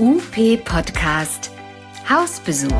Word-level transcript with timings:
UP 0.00 0.64
Podcast 0.64 1.50
Hausbesuch. 2.08 2.72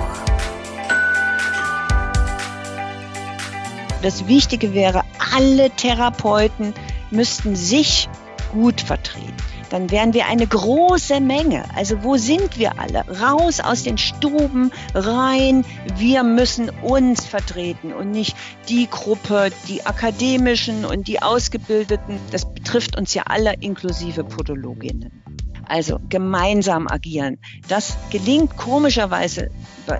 Das 4.02 4.28
Wichtige 4.28 4.72
wäre, 4.72 5.02
alle 5.34 5.70
Therapeuten 5.70 6.74
müssten 7.10 7.56
sich 7.56 8.08
gut 8.52 8.80
vertreten. 8.80 9.34
Dann 9.70 9.90
wären 9.90 10.14
wir 10.14 10.26
eine 10.26 10.46
große 10.46 11.18
Menge. 11.20 11.64
Also 11.74 12.04
wo 12.04 12.16
sind 12.16 12.56
wir 12.56 12.78
alle? 12.78 13.04
Raus 13.20 13.58
aus 13.58 13.82
den 13.82 13.98
Stuben, 13.98 14.70
rein. 14.94 15.64
Wir 15.96 16.22
müssen 16.22 16.70
uns 16.70 17.24
vertreten 17.24 17.92
und 17.92 18.12
nicht 18.12 18.36
die 18.68 18.88
Gruppe, 18.88 19.50
die 19.66 19.84
Akademischen 19.84 20.84
und 20.84 21.08
die 21.08 21.20
Ausgebildeten. 21.20 22.20
Das 22.30 22.44
betrifft 22.54 22.96
uns 22.96 23.12
ja 23.12 23.24
alle 23.26 23.54
inklusive 23.54 24.22
Podologinnen. 24.22 25.27
Also 25.68 26.00
gemeinsam 26.08 26.88
agieren. 26.88 27.38
Das 27.68 27.96
gelingt 28.10 28.56
komischerweise 28.56 29.50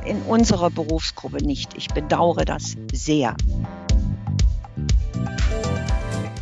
in 0.05 0.23
unserer 0.23 0.71
Berufsgruppe 0.71 1.45
nicht. 1.45 1.77
Ich 1.77 1.89
bedauere 1.89 2.45
das 2.45 2.75
sehr. 2.93 3.37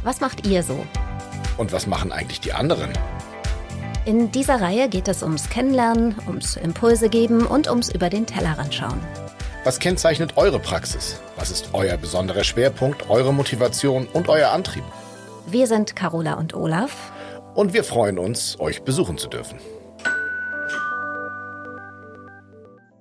Was 0.04 0.20
macht 0.20 0.46
ihr 0.46 0.62
so? 0.62 0.86
Und 1.58 1.72
was 1.72 1.86
machen 1.86 2.12
eigentlich 2.12 2.40
die 2.40 2.52
anderen? 2.52 2.90
In 4.04 4.30
dieser 4.30 4.60
Reihe 4.60 4.88
geht 4.88 5.08
es 5.08 5.24
ums 5.24 5.50
Kennenlernen, 5.50 6.14
ums 6.28 6.54
Impulse 6.56 7.08
geben 7.08 7.44
und 7.44 7.68
ums 7.68 7.88
über 7.88 8.08
den 8.08 8.26
Tellerrand 8.26 8.72
schauen. 8.72 9.00
Was 9.64 9.80
kennzeichnet 9.80 10.36
eure 10.36 10.60
Praxis? 10.60 11.20
Was 11.34 11.50
ist 11.50 11.70
euer 11.72 11.96
besonderer 11.96 12.44
Schwerpunkt, 12.44 13.10
eure 13.10 13.34
Motivation 13.34 14.06
und 14.12 14.28
euer 14.28 14.50
Antrieb? 14.50 14.84
Wir 15.48 15.66
sind 15.66 15.96
Carola 15.96 16.34
und 16.34 16.54
Olaf. 16.54 17.10
Und 17.56 17.72
wir 17.72 17.84
freuen 17.84 18.18
uns, 18.18 18.60
euch 18.60 18.82
besuchen 18.82 19.16
zu 19.16 19.28
dürfen. 19.28 19.58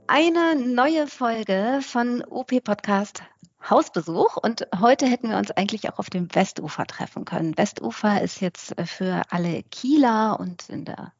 Eine 0.07 0.55
neue 0.55 1.07
Folge 1.07 1.81
von 1.81 2.23
OP 2.23 2.63
Podcast 2.63 3.21
Hausbesuch 3.69 4.37
und 4.37 4.65
heute 4.79 5.07
hätten 5.07 5.29
wir 5.29 5.37
uns 5.37 5.51
eigentlich 5.51 5.89
auch 5.89 5.99
auf 5.99 6.09
dem 6.09 6.33
Westufer 6.33 6.85
treffen 6.85 7.25
können. 7.25 7.57
Westufer 7.57 8.21
ist 8.21 8.39
jetzt 8.39 8.75
für 8.85 9.23
alle 9.29 9.61
Kieler 9.63 10.39
und 10.39 10.69
in 10.69 10.85
der 10.85 11.11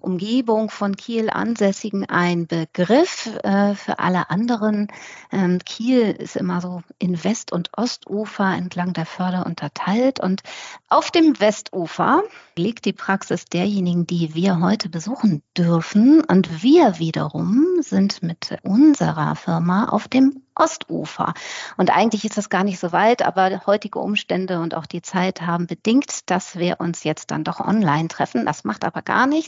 Umgebung 0.00 0.70
von 0.70 0.96
Kiel 0.96 1.30
Ansässigen 1.30 2.08
ein 2.08 2.46
Begriff. 2.46 3.30
Äh, 3.42 3.74
für 3.74 3.98
alle 3.98 4.30
anderen, 4.30 4.88
ähm, 5.30 5.58
Kiel 5.64 6.10
ist 6.10 6.36
immer 6.36 6.60
so 6.60 6.82
in 6.98 7.22
West- 7.24 7.52
und 7.52 7.70
Ostufer 7.76 8.54
entlang 8.54 8.92
der 8.92 9.06
Förder 9.06 9.46
unterteilt. 9.46 10.20
Und 10.20 10.42
auf 10.88 11.10
dem 11.10 11.38
Westufer 11.40 12.22
liegt 12.56 12.84
die 12.84 12.92
Praxis 12.92 13.44
derjenigen, 13.46 14.06
die 14.06 14.34
wir 14.34 14.60
heute 14.60 14.88
besuchen 14.88 15.42
dürfen. 15.56 16.22
Und 16.24 16.62
wir 16.62 16.98
wiederum 16.98 17.64
sind 17.80 18.22
mit 18.22 18.58
unserer 18.62 19.36
Firma 19.36 19.88
auf 19.88 20.08
dem 20.08 20.42
Ostufer. 20.54 21.32
Und 21.76 21.90
eigentlich 21.90 22.24
ist 22.24 22.36
das 22.36 22.50
gar 22.50 22.64
nicht 22.64 22.78
so 22.78 22.92
weit, 22.92 23.22
aber 23.22 23.62
heutige 23.66 23.98
Umstände 23.98 24.60
und 24.60 24.74
auch 24.74 24.86
die 24.86 25.02
Zeit 25.02 25.42
haben 25.42 25.66
bedingt, 25.66 26.30
dass 26.30 26.56
wir 26.56 26.78
uns 26.80 27.04
jetzt 27.04 27.30
dann 27.30 27.44
doch 27.44 27.60
online 27.60 28.08
treffen. 28.08 28.44
Das 28.44 28.64
macht 28.64 28.84
aber 28.84 29.02
gar 29.02 29.26
nichts 29.26 29.41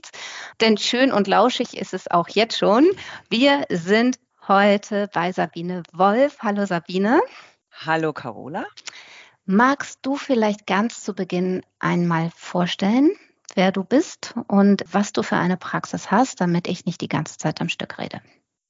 denn 0.60 0.76
schön 0.76 1.12
und 1.12 1.26
lauschig 1.26 1.76
ist 1.76 1.94
es 1.94 2.10
auch 2.10 2.28
jetzt 2.28 2.58
schon. 2.58 2.86
Wir 3.28 3.64
sind 3.70 4.18
heute 4.48 5.08
bei 5.12 5.32
Sabine 5.32 5.82
Wolf. 5.92 6.38
Hallo 6.40 6.66
Sabine. 6.66 7.20
Hallo 7.72 8.12
Carola. 8.12 8.66
Magst 9.46 10.00
du 10.02 10.16
vielleicht 10.16 10.66
ganz 10.66 11.02
zu 11.02 11.14
Beginn 11.14 11.62
einmal 11.78 12.30
vorstellen, 12.34 13.12
wer 13.54 13.72
du 13.72 13.84
bist 13.84 14.34
und 14.48 14.84
was 14.90 15.12
du 15.12 15.22
für 15.22 15.36
eine 15.36 15.56
Praxis 15.56 16.10
hast, 16.10 16.40
damit 16.40 16.66
ich 16.66 16.86
nicht 16.86 17.00
die 17.00 17.08
ganze 17.08 17.36
Zeit 17.36 17.60
am 17.60 17.68
Stück 17.68 17.98
rede? 17.98 18.22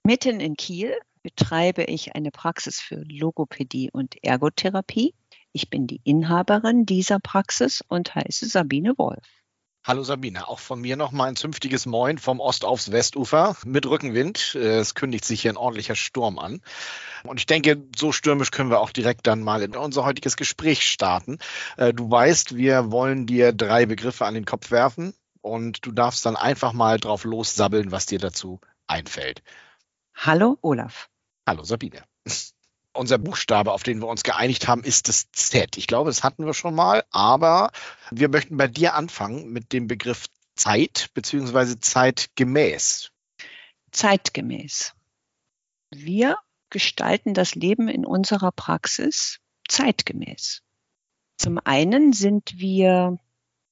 Mitten 0.03 0.41
in 0.41 0.57
Kiel 0.57 0.97
betreibe 1.23 1.85
ich 1.85 2.15
eine 2.15 2.31
Praxis 2.31 2.81
für 2.81 3.03
Logopädie 3.09 3.91
und 3.93 4.17
Ergotherapie. 4.23 5.15
Ich 5.53 5.71
bin 5.71 5.87
die 5.87 6.01
Inhaberin 6.05 6.85
dieser 6.85 7.21
Praxis 7.21 7.83
und 7.87 8.15
heiße 8.15 8.47
Sabine 8.47 8.99
Wolf. 8.99 9.25
Hallo 9.87 10.03
Sabine, 10.03 10.49
auch 10.49 10.61
von 10.61 10.81
mir 10.81 10.97
noch 10.97 11.13
mal 11.13 11.27
ein 11.27 11.37
zünftiges 11.37 11.85
Moin 11.85 12.17
vom 12.17 12.41
Ost 12.41 12.65
aufs 12.65 12.91
Westufer 12.91 13.55
mit 13.67 13.85
Rückenwind. 13.85 14.55
Es 14.55 14.95
kündigt 14.95 15.27
sich 15.27 15.43
hier 15.43 15.53
ein 15.53 15.59
ordentlicher 15.59 15.95
Sturm 15.95 16.39
an. 16.39 16.63
Und 17.23 17.39
ich 17.39 17.45
denke, 17.45 17.85
so 17.95 18.11
stürmisch 18.11 18.51
können 18.51 18.71
wir 18.71 18.81
auch 18.81 18.93
direkt 18.93 19.27
dann 19.27 19.43
mal 19.43 19.61
in 19.61 19.77
unser 19.77 20.07
heutiges 20.07 20.39
Gespräch 20.39 20.89
starten. 20.89 21.37
Äh, 21.77 21.93
du 21.93 22.11
weißt, 22.11 22.57
wir 22.57 22.93
wollen 22.93 23.27
dir 23.27 23.53
drei 23.53 23.85
Begriffe 23.85 24.25
an 24.25 24.33
den 24.33 24.47
Kopf 24.47 24.71
werfen 24.71 25.13
und 25.43 25.85
du 25.85 25.93
darfst 25.93 26.25
dann 26.25 26.37
einfach 26.37 26.73
mal 26.73 26.99
drauf 26.99 27.25
lossabbeln, 27.25 27.93
was 27.93 28.07
dir 28.07 28.19
dazu 28.19 28.63
einfällt. 28.87 29.43
Hallo 30.15 30.57
Olaf. 30.63 31.11
Hallo 31.47 31.63
Sabine 31.63 32.05
unser 32.95 33.19
Buchstabe, 33.19 33.73
auf 33.73 33.83
den 33.83 34.01
wir 34.01 34.09
uns 34.09 34.23
geeinigt 34.23 34.69
haben, 34.69 34.85
ist 34.85 35.09
das 35.09 35.31
Z. 35.33 35.77
Ich 35.77 35.87
glaube, 35.87 36.11
das 36.11 36.23
hatten 36.23 36.47
wir 36.47 36.55
schon 36.55 36.75
mal, 36.75 37.05
aber 37.11 37.71
wir 38.11 38.29
möchten 38.29 38.57
bei 38.57 38.69
dir 38.69 38.95
anfangen 38.95 39.53
mit 39.53 39.73
dem 39.73 39.87
Begriff 39.87 40.27
Zeit 40.55 41.11
beziehungsweise 41.15 41.81
zeitgemäß. 41.81 43.11
Zeitgemäß. 43.91 44.95
Wir 45.91 46.37
gestalten 46.71 47.35
das 47.35 47.55
Leben 47.55 47.89
in 47.89 48.05
unserer 48.05 48.53
Praxis 48.53 49.41
zeitgemäß. 49.69 50.63
Zum 51.37 51.59
einen 51.65 52.13
sind 52.13 52.59
wir 52.59 53.19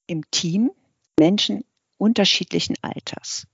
im 0.07 0.29
Team 0.31 0.71
Menschen 1.19 1.63
unterschiedlichen 1.97 2.75
Alters. 2.81 3.47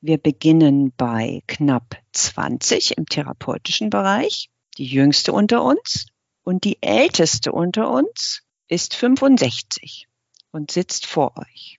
Wir 0.00 0.18
beginnen 0.18 0.92
bei 0.96 1.42
knapp 1.48 1.96
20 2.12 2.96
im 2.96 3.06
therapeutischen 3.06 3.90
Bereich 3.90 4.48
die 4.78 4.86
jüngste 4.86 5.32
unter 5.32 5.62
uns 5.62 6.06
und 6.44 6.64
die 6.64 6.78
älteste 6.80 7.52
unter 7.52 7.90
uns 7.90 8.42
ist 8.68 8.94
65 8.94 10.06
und 10.52 10.70
sitzt 10.70 11.04
vor 11.04 11.36
euch. 11.36 11.78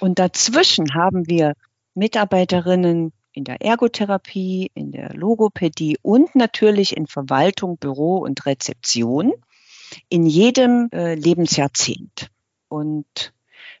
Und 0.00 0.18
dazwischen 0.18 0.94
haben 0.94 1.28
wir 1.28 1.52
Mitarbeiterinnen 1.94 3.12
in 3.32 3.44
der 3.44 3.60
Ergotherapie, 3.60 4.70
in 4.74 4.90
der 4.90 5.14
Logopädie 5.14 5.98
und 6.02 6.34
natürlich 6.34 6.96
in 6.96 7.06
Verwaltung, 7.06 7.76
Büro 7.76 8.18
und 8.18 8.46
Rezeption 8.46 9.32
in 10.08 10.26
jedem 10.26 10.88
äh, 10.92 11.14
Lebensjahrzehnt. 11.14 12.30
Und 12.68 13.32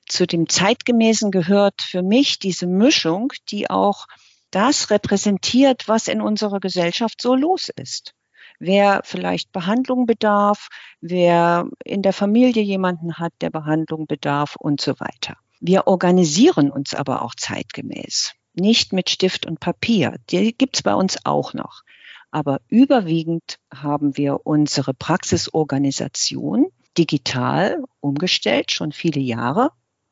zu 0.06 0.26
dem 0.26 0.48
zeitgemäßen 0.48 1.30
gehört 1.30 1.82
für 1.82 2.02
mich 2.02 2.38
diese 2.38 2.66
Mischung, 2.66 3.32
die 3.50 3.68
auch 3.68 4.06
das 4.50 4.90
repräsentiert, 4.90 5.88
was 5.88 6.08
in 6.08 6.20
unserer 6.20 6.60
Gesellschaft 6.60 7.20
so 7.20 7.34
los 7.34 7.70
ist 7.74 8.14
wer 8.58 9.00
vielleicht 9.04 9.52
Behandlung 9.52 10.06
bedarf, 10.06 10.68
wer 11.00 11.68
in 11.84 12.02
der 12.02 12.12
Familie 12.12 12.62
jemanden 12.62 13.18
hat, 13.18 13.32
der 13.40 13.50
Behandlung 13.50 14.06
bedarf 14.06 14.56
und 14.56 14.80
so 14.80 14.98
weiter. 14.98 15.36
Wir 15.60 15.86
organisieren 15.86 16.70
uns 16.70 16.94
aber 16.94 17.22
auch 17.22 17.34
zeitgemäß, 17.34 18.34
nicht 18.54 18.92
mit 18.92 19.10
Stift 19.10 19.46
und 19.46 19.60
Papier. 19.60 20.16
Die 20.30 20.56
gibt's 20.56 20.82
bei 20.82 20.94
uns 20.94 21.18
auch 21.24 21.52
noch. 21.52 21.82
Aber 22.30 22.60
überwiegend 22.68 23.58
haben 23.74 24.16
wir 24.16 24.46
unsere 24.46 24.94
Praxisorganisation 24.94 26.66
digital 26.96 27.82
umgestellt, 28.00 28.70
schon 28.70 28.92
viele 28.92 29.20
Jahre. 29.20 29.70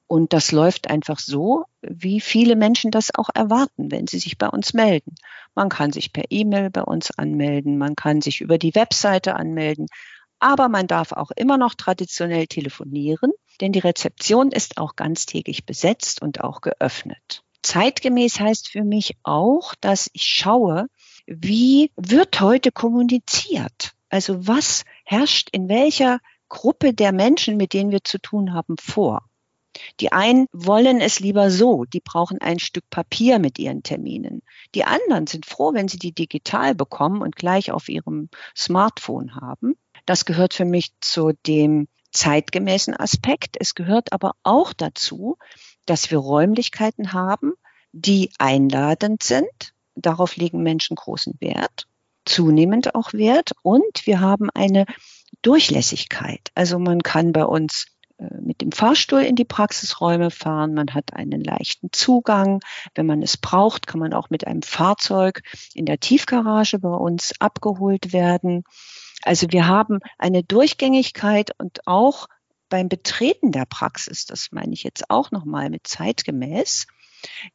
Und 0.09 0.33
das 0.33 0.53
läuft 0.53 0.89
einfach 0.89 1.19
so, 1.19 1.65
wie 1.83 2.21
viele 2.21 2.55
Menschen 2.55 2.91
das 2.91 3.15
auch 3.15 3.29
erwarten, 3.35 3.91
wenn 3.91 4.07
sie 4.07 4.19
sich 4.19 4.39
bei 4.39 4.49
uns 4.49 4.73
melden. 4.73 5.17
Man 5.55 5.69
kann 5.69 5.93
sich 5.93 6.13
per 6.13 6.25
E-Mail 6.31 6.71
bei 6.71 6.83
uns 6.83 7.11
anmelden, 7.19 7.77
man 7.77 7.97
kann 7.97 8.21
sich 8.21 8.41
über 8.41 8.59
die 8.59 8.75
Webseite 8.75 9.35
anmelden, 9.35 9.87
aber 10.39 10.69
man 10.69 10.87
darf 10.87 11.13
auch 11.13 11.31
immer 11.33 11.59
noch 11.59 11.75
traditionell 11.75 12.47
telefonieren, 12.47 13.33
denn 13.61 13.73
die 13.73 13.81
Rezeption 13.81 14.53
ist 14.53 14.79
auch 14.79 14.95
ganztägig 14.95 15.67
besetzt 15.67 16.23
und 16.23 16.43
auch 16.43 16.61
geöffnet. 16.61 17.43
Zeitgemäß 17.63 18.39
heißt 18.39 18.69
für 18.69 18.85
mich 18.85 19.17
auch, 19.25 19.75
dass 19.81 20.09
ich 20.13 20.25
schaue, 20.25 20.87
wie 21.27 21.91
wird 21.97 22.41
heute 22.41 22.71
kommuniziert? 22.71 23.93
Also 24.09 24.47
was 24.47 24.85
herrscht 25.05 25.49
in 25.51 25.69
welcher 25.69 26.21
Gruppe 26.49 26.95
der 26.95 27.11
Menschen, 27.11 27.57
mit 27.57 27.73
denen 27.73 27.91
wir 27.91 28.05
zu 28.05 28.19
tun 28.19 28.55
haben, 28.55 28.77
vor? 28.79 29.29
Die 30.01 30.13
einen 30.13 30.47
wollen 30.53 31.01
es 31.01 31.21
lieber 31.21 31.51
so, 31.51 31.85
die 31.85 32.01
brauchen 32.01 32.39
ein 32.41 32.59
Stück 32.59 32.89
Papier 32.91 33.39
mit 33.39 33.59
ihren 33.59 33.83
Terminen. 33.83 34.43
Die 34.75 34.85
anderen 34.85 35.27
sind 35.27 35.47
froh, 35.47 35.73
wenn 35.75 35.89
sie 35.89 35.99
die 35.99 36.13
digital 36.13 36.75
bekommen 36.75 37.23
und 37.23 37.37
gleich 37.37 37.73
auf 37.73 37.89
ihrem 37.89 38.29
Smartphone 38.57 39.35
haben. 39.37 39.75
Das 40.05 40.25
gehört 40.25 40.55
für 40.55 40.65
mich 40.65 40.93
zu 41.01 41.33
dem 41.47 41.89
zeitgemäßen 42.13 42.95
Aspekt. 42.95 43.57
Es 43.59 43.75
gehört 43.75 44.13
aber 44.13 44.33
auch 44.43 44.73
dazu, 44.73 45.37
dass 45.85 46.11
wir 46.11 46.19
Räumlichkeiten 46.19 47.13
haben, 47.13 47.53
die 47.93 48.31
einladend 48.39 49.23
sind. 49.23 49.75
Darauf 49.95 50.37
legen 50.37 50.63
Menschen 50.63 50.97
großen 50.97 51.35
Wert, 51.41 51.87
zunehmend 52.25 52.95
auch 52.95 53.13
Wert. 53.13 53.53
Und 53.63 54.07
wir 54.07 54.21
haben 54.21 54.51
eine 54.55 54.87
Durchlässigkeit. 55.43 56.51
Also 56.55 56.79
man 56.79 57.03
kann 57.03 57.33
bei 57.33 57.45
uns 57.45 57.87
mit 58.19 58.61
dem 58.61 58.73
Fahrstuhl 58.73 59.23
in 59.23 59.37
die 59.37 59.45
Praxisräume 59.45 60.31
fahren. 60.31 60.75
Man 60.75 60.95
hat 60.95 61.13
einen 61.13 61.43
leichten 61.43 61.89
Zugang. 61.93 62.61
Wenn 62.95 63.07
man 63.07 63.23
es 63.23 63.37
braucht, 63.37 63.87
kann 63.87 64.01
man 64.01 64.13
auch 64.13 64.31
mit 64.31 64.47
einem 64.47 64.63
Fahrzeug 64.63 65.43
in 65.75 65.87
der 65.87 66.01
Tiefgarage 66.01 66.79
bei 66.79 66.95
uns 66.95 67.33
abgeholt 67.41 68.13
werden. 68.13 68.65
Also 69.23 69.49
wir 69.51 69.67
haben 69.67 70.01
eine 70.19 70.43
Durchgängigkeit 70.43 71.51
und 71.59 71.87
auch 71.87 72.29
beim 72.69 72.89
Betreten 72.89 73.53
der 73.53 73.65
Praxis, 73.65 74.25
das 74.25 74.49
meine 74.51 74.73
ich 74.73 74.83
jetzt 74.83 75.11
auch 75.11 75.31
nochmal 75.31 75.71
mit 75.71 75.87
zeitgemäß, 75.87 76.87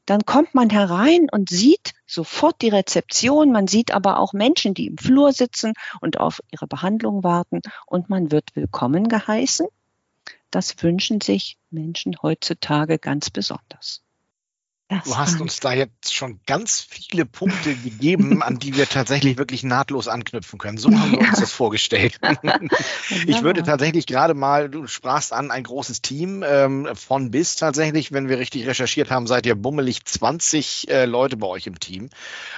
dann 0.06 0.26
kommt 0.26 0.56
man 0.56 0.70
herein 0.70 1.28
und 1.32 1.50
sieht 1.50 1.94
sofort 2.06 2.62
die 2.62 2.70
Rezeption, 2.70 3.52
man 3.52 3.68
sieht 3.68 3.92
aber 3.92 4.20
auch 4.20 4.34
Menschen, 4.34 4.74
die 4.74 4.88
im 4.88 4.98
Flur 4.98 5.34
sitzen 5.34 5.74
und 6.02 6.20
auf 6.20 6.42
ihre 6.52 6.68
Behandlung 6.68 7.24
warten 7.24 7.62
und 7.86 8.10
man 8.10 8.32
wird 8.32 8.56
willkommen 8.56 9.08
geheißen. 9.08 9.68
Das 10.52 10.84
wünschen 10.84 11.22
sich 11.22 11.58
Menschen 11.70 12.18
heutzutage 12.22 13.00
ganz 13.00 13.30
besonders. 13.30 14.04
Das 14.92 15.06
du 15.06 15.16
hast 15.16 15.40
uns 15.40 15.62
da 15.62 15.72
jetzt 15.72 16.14
schon 16.14 16.42
ganz 16.46 16.82
viele 16.82 17.26
Punkte 17.26 17.74
gegeben, 17.76 18.44
an 18.44 18.60
die 18.60 18.76
wir 18.76 18.90
tatsächlich 18.90 19.38
wirklich 19.38 19.64
nahtlos 19.64 20.10
anknüpfen 20.10 20.60
können. 20.60 20.78
So 20.78 20.90
haben 20.92 21.14
wir 21.14 21.22
ja. 21.22 21.30
uns 21.30 21.40
das 21.40 21.54
vorgestellt. 21.54 22.20
ich 23.26 23.42
würde 23.42 23.64
tatsächlich 23.64 24.06
gerade 24.06 24.34
mal, 24.34 24.70
du 24.70 24.88
sprachst 24.88 25.32
an, 25.32 25.50
ein 25.50 25.64
großes 25.64 26.02
Team 26.02 26.44
ähm, 26.46 26.90
von 26.94 27.32
bis 27.32 27.56
tatsächlich, 27.56 28.12
wenn 28.12 28.28
wir 28.28 28.38
richtig 28.38 28.68
recherchiert 28.68 29.10
haben, 29.10 29.28
seid 29.28 29.46
ihr 29.46 29.56
bummelig 29.56 30.04
20 30.04 30.90
äh, 30.90 31.06
Leute 31.06 31.38
bei 31.38 31.48
euch 31.48 31.68
im 31.68 31.80
Team. 31.80 32.10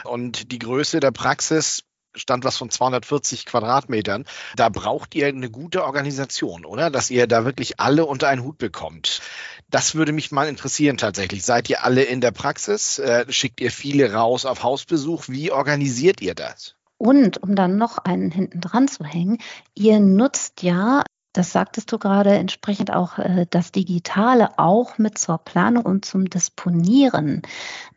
Und 0.04 0.52
die 0.52 0.60
Größe 0.60 1.00
der 1.00 1.12
Praxis 1.12 1.84
stand 2.16 2.44
was 2.44 2.58
von 2.58 2.70
240 2.70 3.46
Quadratmetern. 3.46 4.26
Da 4.56 4.70
braucht 4.70 5.16
ihr 5.16 5.28
eine 5.28 5.50
gute 5.50 5.84
Organisation, 5.84 6.66
oder? 6.66 6.90
Dass 6.90 7.10
ihr 7.10 7.28
da 7.28 7.46
wirklich 7.46 7.80
alle 7.80 8.06
unter 8.06 8.28
einen 8.28 8.44
Hut 8.44 8.58
bekommt. 8.58 9.22
Das 9.70 9.96
würde 9.96 10.12
mich 10.12 10.32
mal 10.32 10.48
interessieren 10.48 10.98
tatsächlich. 10.98 11.44
Seid 11.44 11.70
ihr 11.70 11.84
alle 11.84 12.04
in 12.04 12.22
der 12.22 12.32
Praxis? 12.32 13.00
Äh, 13.00 13.26
schickt 13.32 13.62
ihr 13.62 13.72
viele 13.72 14.14
raus 14.14 14.46
auf 14.46 14.64
Hausbesuch? 14.64 15.26
Wie 15.28 15.52
organisiert 15.52 16.22
ihr 16.22 16.36
das? 16.36 16.76
Und 16.98 17.42
um 17.44 17.56
dann 17.56 17.78
noch 17.78 17.98
einen 17.98 18.32
hinten 18.32 18.62
dran 18.62 18.88
zu 18.88 19.04
hängen, 19.04 19.40
ihr 19.76 20.00
nutzt 20.00 20.62
ja 20.62 21.04
das 21.34 21.52
sagtest 21.52 21.92
du 21.92 21.98
gerade 21.98 22.32
entsprechend 22.32 22.94
auch 22.94 23.18
äh, 23.18 23.48
das 23.50 23.72
Digitale 23.72 24.58
auch 24.58 25.00
mit 25.00 25.18
zur 25.18 25.40
Planung 25.40 25.84
und 25.84 26.06
zum 26.06 26.30
Disponieren. 26.30 27.42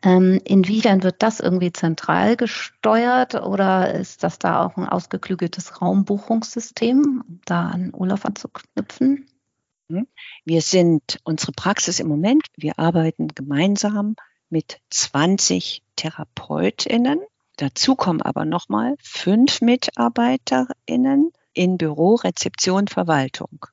Ähm, 0.01 0.41
inwiefern 0.43 1.03
wird 1.03 1.21
das 1.21 1.39
irgendwie 1.39 1.71
zentral 1.71 2.35
gesteuert 2.35 3.35
oder 3.35 3.93
ist 3.93 4.23
das 4.23 4.39
da 4.39 4.65
auch 4.65 4.75
ein 4.75 4.89
ausgeklügeltes 4.89 5.81
Raumbuchungssystem, 5.81 7.23
um 7.27 7.39
da 7.45 7.67
an 7.69 7.93
Olaf 7.93 8.25
anzuknüpfen? 8.25 9.27
Mhm. 9.87 10.07
Wir 10.43 10.61
sind 10.61 11.19
unsere 11.23 11.51
Praxis 11.51 11.99
im 11.99 12.07
Moment, 12.07 12.43
wir 12.57 12.79
arbeiten 12.79 13.27
gemeinsam 13.29 14.15
mit 14.49 14.79
20 14.89 15.83
TherapeutInnen. 15.95 17.19
Dazu 17.57 17.95
kommen 17.95 18.21
aber 18.21 18.45
nochmal 18.45 18.95
fünf 18.99 19.61
MitarbeiterInnen 19.61 21.31
in 21.57 21.77
Büro, 21.77 22.15
Rezeption, 22.15 22.87
Verwaltung. 22.87 23.65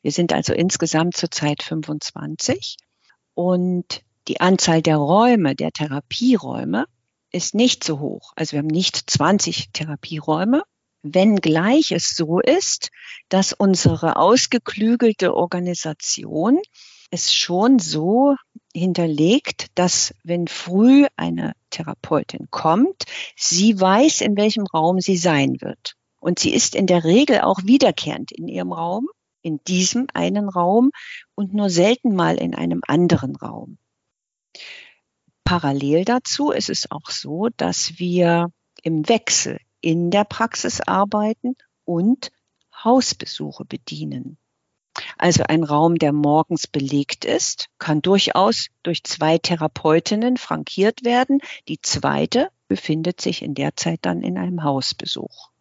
Wir 0.00 0.12
sind 0.12 0.32
also 0.32 0.54
insgesamt 0.54 1.16
zurzeit 1.16 1.62
25 1.62 2.76
und 3.34 4.02
die 4.28 4.40
Anzahl 4.40 4.80
der 4.80 4.96
Räume, 4.96 5.56
der 5.56 5.72
Therapieräume, 5.72 6.86
ist 7.32 7.54
nicht 7.54 7.82
so 7.82 7.98
hoch. 7.98 8.32
Also 8.36 8.52
wir 8.52 8.58
haben 8.60 8.68
nicht 8.68 9.10
20 9.10 9.70
Therapieräume, 9.72 10.62
wenngleich 11.02 11.90
es 11.90 12.14
so 12.14 12.38
ist, 12.38 12.90
dass 13.28 13.52
unsere 13.52 14.16
ausgeklügelte 14.16 15.34
Organisation 15.34 16.60
es 17.10 17.34
schon 17.34 17.80
so 17.80 18.36
hinterlegt, 18.72 19.66
dass 19.74 20.14
wenn 20.22 20.46
früh 20.46 21.06
eine 21.16 21.54
Therapeutin 21.70 22.46
kommt, 22.50 23.04
sie 23.36 23.78
weiß, 23.80 24.20
in 24.20 24.36
welchem 24.36 24.64
Raum 24.66 25.00
sie 25.00 25.16
sein 25.16 25.60
wird. 25.60 25.96
Und 26.22 26.38
sie 26.38 26.54
ist 26.54 26.76
in 26.76 26.86
der 26.86 27.02
Regel 27.02 27.40
auch 27.40 27.64
wiederkehrend 27.64 28.30
in 28.30 28.46
ihrem 28.46 28.72
Raum, 28.72 29.08
in 29.42 29.58
diesem 29.64 30.06
einen 30.14 30.48
Raum 30.48 30.92
und 31.34 31.52
nur 31.52 31.68
selten 31.68 32.14
mal 32.14 32.36
in 32.36 32.54
einem 32.54 32.80
anderen 32.86 33.34
Raum. 33.34 33.76
Parallel 35.42 36.04
dazu 36.04 36.52
ist 36.52 36.70
es 36.70 36.88
auch 36.92 37.10
so, 37.10 37.48
dass 37.56 37.98
wir 37.98 38.52
im 38.84 39.08
Wechsel 39.08 39.58
in 39.80 40.12
der 40.12 40.22
Praxis 40.22 40.80
arbeiten 40.80 41.56
und 41.84 42.30
Hausbesuche 42.84 43.64
bedienen. 43.64 44.38
Also 45.18 45.42
ein 45.42 45.64
Raum, 45.64 45.98
der 45.98 46.12
morgens 46.12 46.68
belegt 46.68 47.24
ist, 47.24 47.66
kann 47.78 48.00
durchaus 48.00 48.68
durch 48.84 49.02
zwei 49.02 49.38
Therapeutinnen 49.38 50.36
frankiert 50.36 51.02
werden. 51.02 51.40
Die 51.66 51.80
zweite 51.82 52.50
befindet 52.68 53.20
sich 53.20 53.42
in 53.42 53.54
der 53.54 53.74
Zeit 53.74 53.98
dann 54.02 54.22
in 54.22 54.38
einem 54.38 54.62
Hausbesuch 54.62 55.51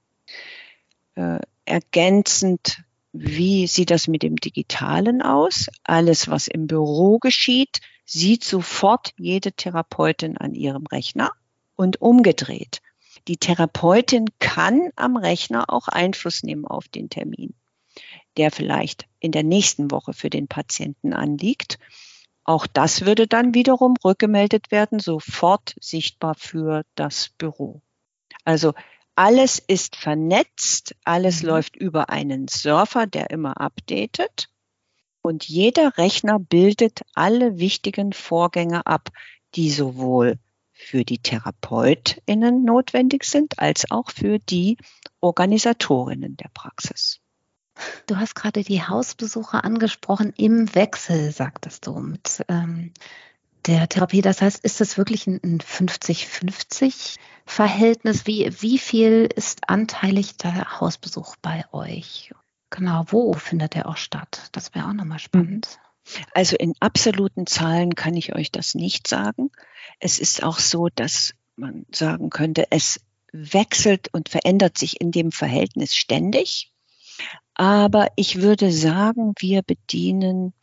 äh, 1.21 1.39
ergänzend, 1.65 2.83
wie 3.13 3.67
sieht 3.67 3.91
das 3.91 4.07
mit 4.07 4.23
dem 4.23 4.37
Digitalen 4.37 5.21
aus? 5.21 5.67
Alles, 5.83 6.29
was 6.29 6.47
im 6.47 6.67
Büro 6.67 7.19
geschieht, 7.19 7.81
sieht 8.05 8.43
sofort 8.43 9.13
jede 9.17 9.51
Therapeutin 9.51 10.37
an 10.37 10.53
ihrem 10.53 10.85
Rechner 10.87 11.31
und 11.75 12.01
umgedreht. 12.01 12.81
Die 13.27 13.37
Therapeutin 13.37 14.25
kann 14.39 14.89
am 14.95 15.17
Rechner 15.17 15.69
auch 15.69 15.87
Einfluss 15.87 16.43
nehmen 16.43 16.65
auf 16.65 16.87
den 16.87 17.09
Termin, 17.09 17.53
der 18.37 18.49
vielleicht 18.49 19.05
in 19.19 19.31
der 19.31 19.43
nächsten 19.43 19.91
Woche 19.91 20.13
für 20.13 20.29
den 20.29 20.47
Patienten 20.47 21.13
anliegt. 21.13 21.77
Auch 22.43 22.65
das 22.65 23.05
würde 23.05 23.27
dann 23.27 23.53
wiederum 23.53 23.93
rückgemeldet 24.03 24.71
werden, 24.71 24.99
sofort 24.99 25.75
sichtbar 25.79 26.35
für 26.35 26.83
das 26.95 27.29
Büro. 27.37 27.81
Also 28.43 28.73
alles 29.21 29.59
ist 29.59 29.97
vernetzt, 29.97 30.95
alles 31.05 31.43
mhm. 31.43 31.49
läuft 31.49 31.75
über 31.75 32.09
einen 32.09 32.47
Surfer, 32.47 33.05
der 33.05 33.29
immer 33.29 33.61
updatet. 33.61 34.49
Und 35.21 35.47
jeder 35.47 35.99
Rechner 35.99 36.39
bildet 36.39 37.01
alle 37.13 37.59
wichtigen 37.59 38.13
Vorgänge 38.13 38.87
ab, 38.87 39.09
die 39.53 39.69
sowohl 39.69 40.39
für 40.71 41.05
die 41.05 41.19
TherapeutInnen 41.19 42.63
notwendig 42.63 43.25
sind, 43.25 43.59
als 43.59 43.91
auch 43.91 44.09
für 44.09 44.39
die 44.39 44.77
Organisatorinnen 45.19 46.35
der 46.37 46.49
Praxis. 46.55 47.19
Du 48.07 48.17
hast 48.17 48.33
gerade 48.33 48.63
die 48.63 48.81
Hausbesucher 48.81 49.63
angesprochen 49.63 50.33
im 50.35 50.73
Wechsel, 50.73 51.31
sagtest 51.31 51.85
du, 51.85 51.99
mit 51.99 52.43
ähm, 52.47 52.91
der 53.65 53.87
Therapie. 53.87 54.21
Das 54.21 54.41
heißt, 54.41 54.63
ist 54.63 54.81
das 54.81 54.97
wirklich 54.97 55.27
ein 55.27 55.59
50-50 55.59 57.17
Verhältnis? 57.45 58.25
Wie, 58.25 58.51
wie 58.61 58.77
viel 58.77 59.29
ist 59.35 59.69
anteilig 59.69 60.37
der 60.37 60.79
Hausbesuch 60.79 61.35
bei 61.41 61.65
euch? 61.71 62.33
Genau, 62.69 63.03
wo 63.07 63.33
findet 63.33 63.75
der 63.75 63.87
auch 63.89 63.97
statt? 63.97 64.49
Das 64.53 64.73
wäre 64.73 64.87
auch 64.87 64.93
nochmal 64.93 65.19
spannend. 65.19 65.79
Also 66.33 66.55
in 66.55 66.73
absoluten 66.79 67.45
Zahlen 67.45 67.95
kann 67.95 68.15
ich 68.15 68.33
euch 68.33 68.51
das 68.51 68.75
nicht 68.75 69.07
sagen. 69.07 69.51
Es 69.99 70.19
ist 70.19 70.43
auch 70.43 70.59
so, 70.59 70.87
dass 70.93 71.33
man 71.55 71.85
sagen 71.91 72.29
könnte, 72.29 72.65
es 72.69 72.99
wechselt 73.31 74.09
und 74.13 74.29
verändert 74.29 74.77
sich 74.77 74.99
in 74.99 75.11
dem 75.11 75.31
Verhältnis 75.31 75.95
ständig. 75.95 76.71
Aber 77.53 78.07
ich 78.15 78.41
würde 78.41 78.71
sagen, 78.71 79.33
wir 79.37 79.61
bedienen 79.61 80.53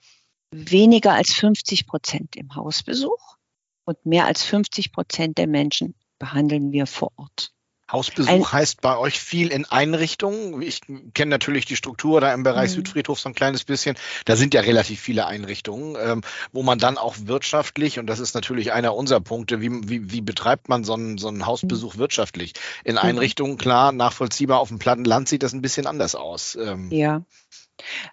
weniger 0.50 1.12
als 1.12 1.33
50 1.35 1.87
Prozent 1.87 2.37
im 2.37 2.55
Hausbesuch 2.55 3.37
und 3.85 4.05
mehr 4.07 4.26
als 4.26 4.45
50 4.45 4.93
Prozent 4.93 5.38
der 5.38 5.47
Menschen 5.47 5.95
behandeln 6.19 6.73
wir 6.73 6.87
vor 6.87 7.12
Ort. 7.17 7.52
Hausbesuch 7.90 8.31
ein, 8.31 8.52
heißt 8.52 8.83
bei 8.83 8.99
euch 8.99 9.19
viel 9.19 9.49
in 9.49 9.64
Einrichtungen. 9.64 10.61
Ich 10.61 10.83
kenne 11.14 11.31
natürlich 11.31 11.64
die 11.64 11.76
Struktur 11.76 12.21
da 12.21 12.35
im 12.35 12.43
Bereich 12.43 12.71
mhm. 12.71 12.75
Südfriedhof 12.75 13.19
so 13.19 13.31
ein 13.31 13.35
kleines 13.35 13.64
bisschen. 13.64 13.97
Da 14.26 14.37
sind 14.37 14.52
ja 14.52 14.61
relativ 14.61 15.00
viele 15.00 15.26
Einrichtungen, 15.26 15.97
ähm, 15.99 16.21
wo 16.52 16.62
man 16.62 16.78
dann 16.78 16.99
auch 16.99 17.14
wirtschaftlich, 17.21 17.99
und 17.99 18.07
das 18.07 18.19
ist 18.19 18.35
natürlich 18.35 18.73
einer 18.73 18.95
unserer 18.95 19.21
Punkte, 19.21 19.62
wie, 19.62 19.71
wie, 19.88 20.12
wie 20.12 20.21
betreibt 20.21 20.69
man 20.69 20.85
so 20.85 20.93
einen, 20.93 21.17
so 21.17 21.28
einen 21.28 21.47
Hausbesuch 21.47 21.95
mhm. 21.95 21.99
wirtschaftlich? 22.00 22.52
In 22.85 22.97
mhm. 22.97 22.99
Einrichtungen, 22.99 23.57
klar, 23.57 23.93
nachvollziehbar, 23.93 24.61
auf 24.61 24.69
dem 24.69 24.78
platten 24.78 25.07
Land 25.07 25.31
sieht 25.31 25.43
das 25.43 25.55
ein 25.55 25.62
bisschen 25.62 25.87
anders 25.87 26.14
aus. 26.14 26.59
Ähm, 26.61 26.90
ja. 26.90 27.23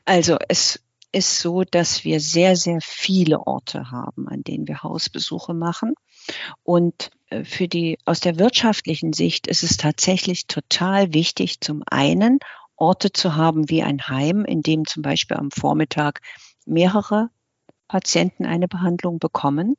Also 0.05 0.37
es 0.47 0.84
ist 1.15 1.39
so, 1.39 1.63
dass 1.63 2.03
wir 2.03 2.19
sehr, 2.19 2.55
sehr 2.57 2.79
viele 2.81 3.47
Orte 3.47 3.89
haben, 3.89 4.27
an 4.27 4.43
denen 4.43 4.67
wir 4.67 4.83
Hausbesuche 4.83 5.53
machen. 5.53 5.93
Und 6.63 7.09
äh, 7.29 7.45
für 7.45 7.67
die, 7.67 7.97
aus 8.05 8.19
der 8.19 8.37
wirtschaftlichen 8.37 9.13
Sicht 9.13 9.47
ist 9.47 9.63
es 9.63 9.77
tatsächlich 9.77 10.47
total 10.47 11.13
wichtig, 11.13 11.61
zum 11.61 11.83
einen 11.85 12.39
Orte 12.75 13.13
zu 13.13 13.35
haben 13.35 13.69
wie 13.69 13.81
ein 13.81 14.07
Heim, 14.09 14.43
in 14.43 14.61
dem 14.61 14.85
zum 14.85 15.03
Beispiel 15.03 15.37
am 15.37 15.51
Vormittag 15.51 16.21
mehrere 16.65 17.29
Patienten 17.87 18.45
eine 18.45 18.67
Behandlung 18.67 19.19
bekommen. 19.19 19.75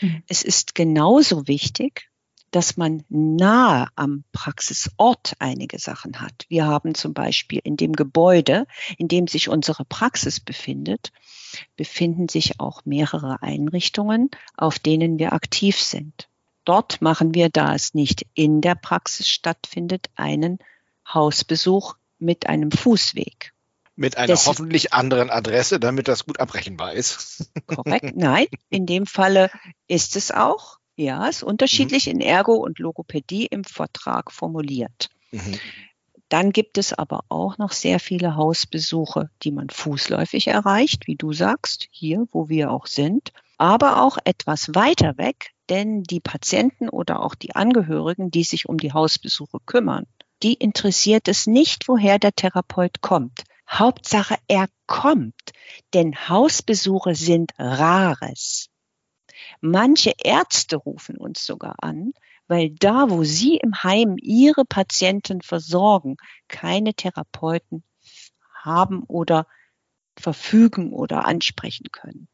Mhm. 0.00 0.24
Es 0.26 0.42
ist 0.42 0.74
genauso 0.74 1.46
wichtig, 1.46 2.10
dass 2.54 2.76
man 2.76 3.02
nahe 3.08 3.88
am 3.96 4.22
Praxisort 4.30 5.34
einige 5.40 5.80
Sachen 5.80 6.20
hat. 6.20 6.46
Wir 6.48 6.66
haben 6.66 6.94
zum 6.94 7.12
Beispiel 7.12 7.60
in 7.64 7.76
dem 7.76 7.94
Gebäude, 7.94 8.66
in 8.96 9.08
dem 9.08 9.26
sich 9.26 9.48
unsere 9.48 9.84
Praxis 9.84 10.38
befindet, 10.38 11.10
befinden 11.76 12.28
sich 12.28 12.60
auch 12.60 12.84
mehrere 12.84 13.42
Einrichtungen, 13.42 14.30
auf 14.56 14.78
denen 14.78 15.18
wir 15.18 15.32
aktiv 15.32 15.80
sind. 15.80 16.28
Dort 16.64 17.02
machen 17.02 17.34
wir, 17.34 17.48
da 17.48 17.74
es 17.74 17.92
nicht 17.92 18.24
in 18.34 18.60
der 18.60 18.76
Praxis 18.76 19.28
stattfindet, 19.28 20.10
einen 20.14 20.58
Hausbesuch 21.12 21.96
mit 22.20 22.46
einem 22.46 22.70
Fußweg. 22.70 23.52
Mit 23.96 24.16
einer 24.16 24.28
das 24.28 24.46
hoffentlich 24.46 24.92
anderen 24.92 25.28
Adresse, 25.28 25.80
damit 25.80 26.06
das 26.06 26.24
gut 26.24 26.38
abrechenbar 26.38 26.92
ist. 26.92 27.50
Korrekt. 27.66 28.16
Nein, 28.16 28.46
in 28.70 28.86
dem 28.86 29.06
Falle 29.06 29.50
ist 29.88 30.14
es 30.14 30.30
auch. 30.30 30.78
Ja, 30.96 31.26
ist 31.26 31.42
unterschiedlich 31.42 32.06
mhm. 32.06 32.12
in 32.12 32.20
Ergo 32.20 32.54
und 32.54 32.78
Logopädie 32.78 33.46
im 33.46 33.64
Vertrag 33.64 34.30
formuliert. 34.30 35.08
Mhm. 35.32 35.58
Dann 36.28 36.52
gibt 36.52 36.78
es 36.78 36.92
aber 36.92 37.20
auch 37.28 37.58
noch 37.58 37.72
sehr 37.72 38.00
viele 38.00 38.36
Hausbesuche, 38.36 39.30
die 39.42 39.52
man 39.52 39.70
fußläufig 39.70 40.48
erreicht, 40.48 41.06
wie 41.06 41.16
du 41.16 41.32
sagst, 41.32 41.88
hier, 41.90 42.26
wo 42.32 42.48
wir 42.48 42.70
auch 42.70 42.86
sind, 42.86 43.32
aber 43.58 44.02
auch 44.02 44.18
etwas 44.24 44.74
weiter 44.74 45.16
weg, 45.18 45.52
denn 45.68 46.02
die 46.02 46.20
Patienten 46.20 46.88
oder 46.88 47.22
auch 47.22 47.34
die 47.34 47.54
Angehörigen, 47.54 48.30
die 48.30 48.44
sich 48.44 48.68
um 48.68 48.78
die 48.78 48.92
Hausbesuche 48.92 49.58
kümmern, 49.64 50.06
die 50.42 50.54
interessiert 50.54 51.28
es 51.28 51.46
nicht, 51.46 51.88
woher 51.88 52.18
der 52.18 52.32
Therapeut 52.32 53.00
kommt. 53.00 53.44
Hauptsache, 53.68 54.36
er 54.48 54.66
kommt, 54.86 55.52
denn 55.94 56.28
Hausbesuche 56.28 57.14
sind 57.14 57.52
rares. 57.58 58.68
Manche 59.66 60.12
Ärzte 60.22 60.76
rufen 60.76 61.16
uns 61.16 61.46
sogar 61.46 61.76
an, 61.82 62.12
weil 62.48 62.68
da, 62.68 63.08
wo 63.08 63.24
sie 63.24 63.56
im 63.56 63.82
Heim 63.82 64.16
ihre 64.20 64.66
Patienten 64.66 65.40
versorgen, 65.40 66.18
keine 66.48 66.92
Therapeuten 66.92 67.82
haben 68.52 69.04
oder 69.04 69.46
verfügen 70.18 70.92
oder 70.92 71.24
ansprechen 71.24 71.86
können. 71.92 72.28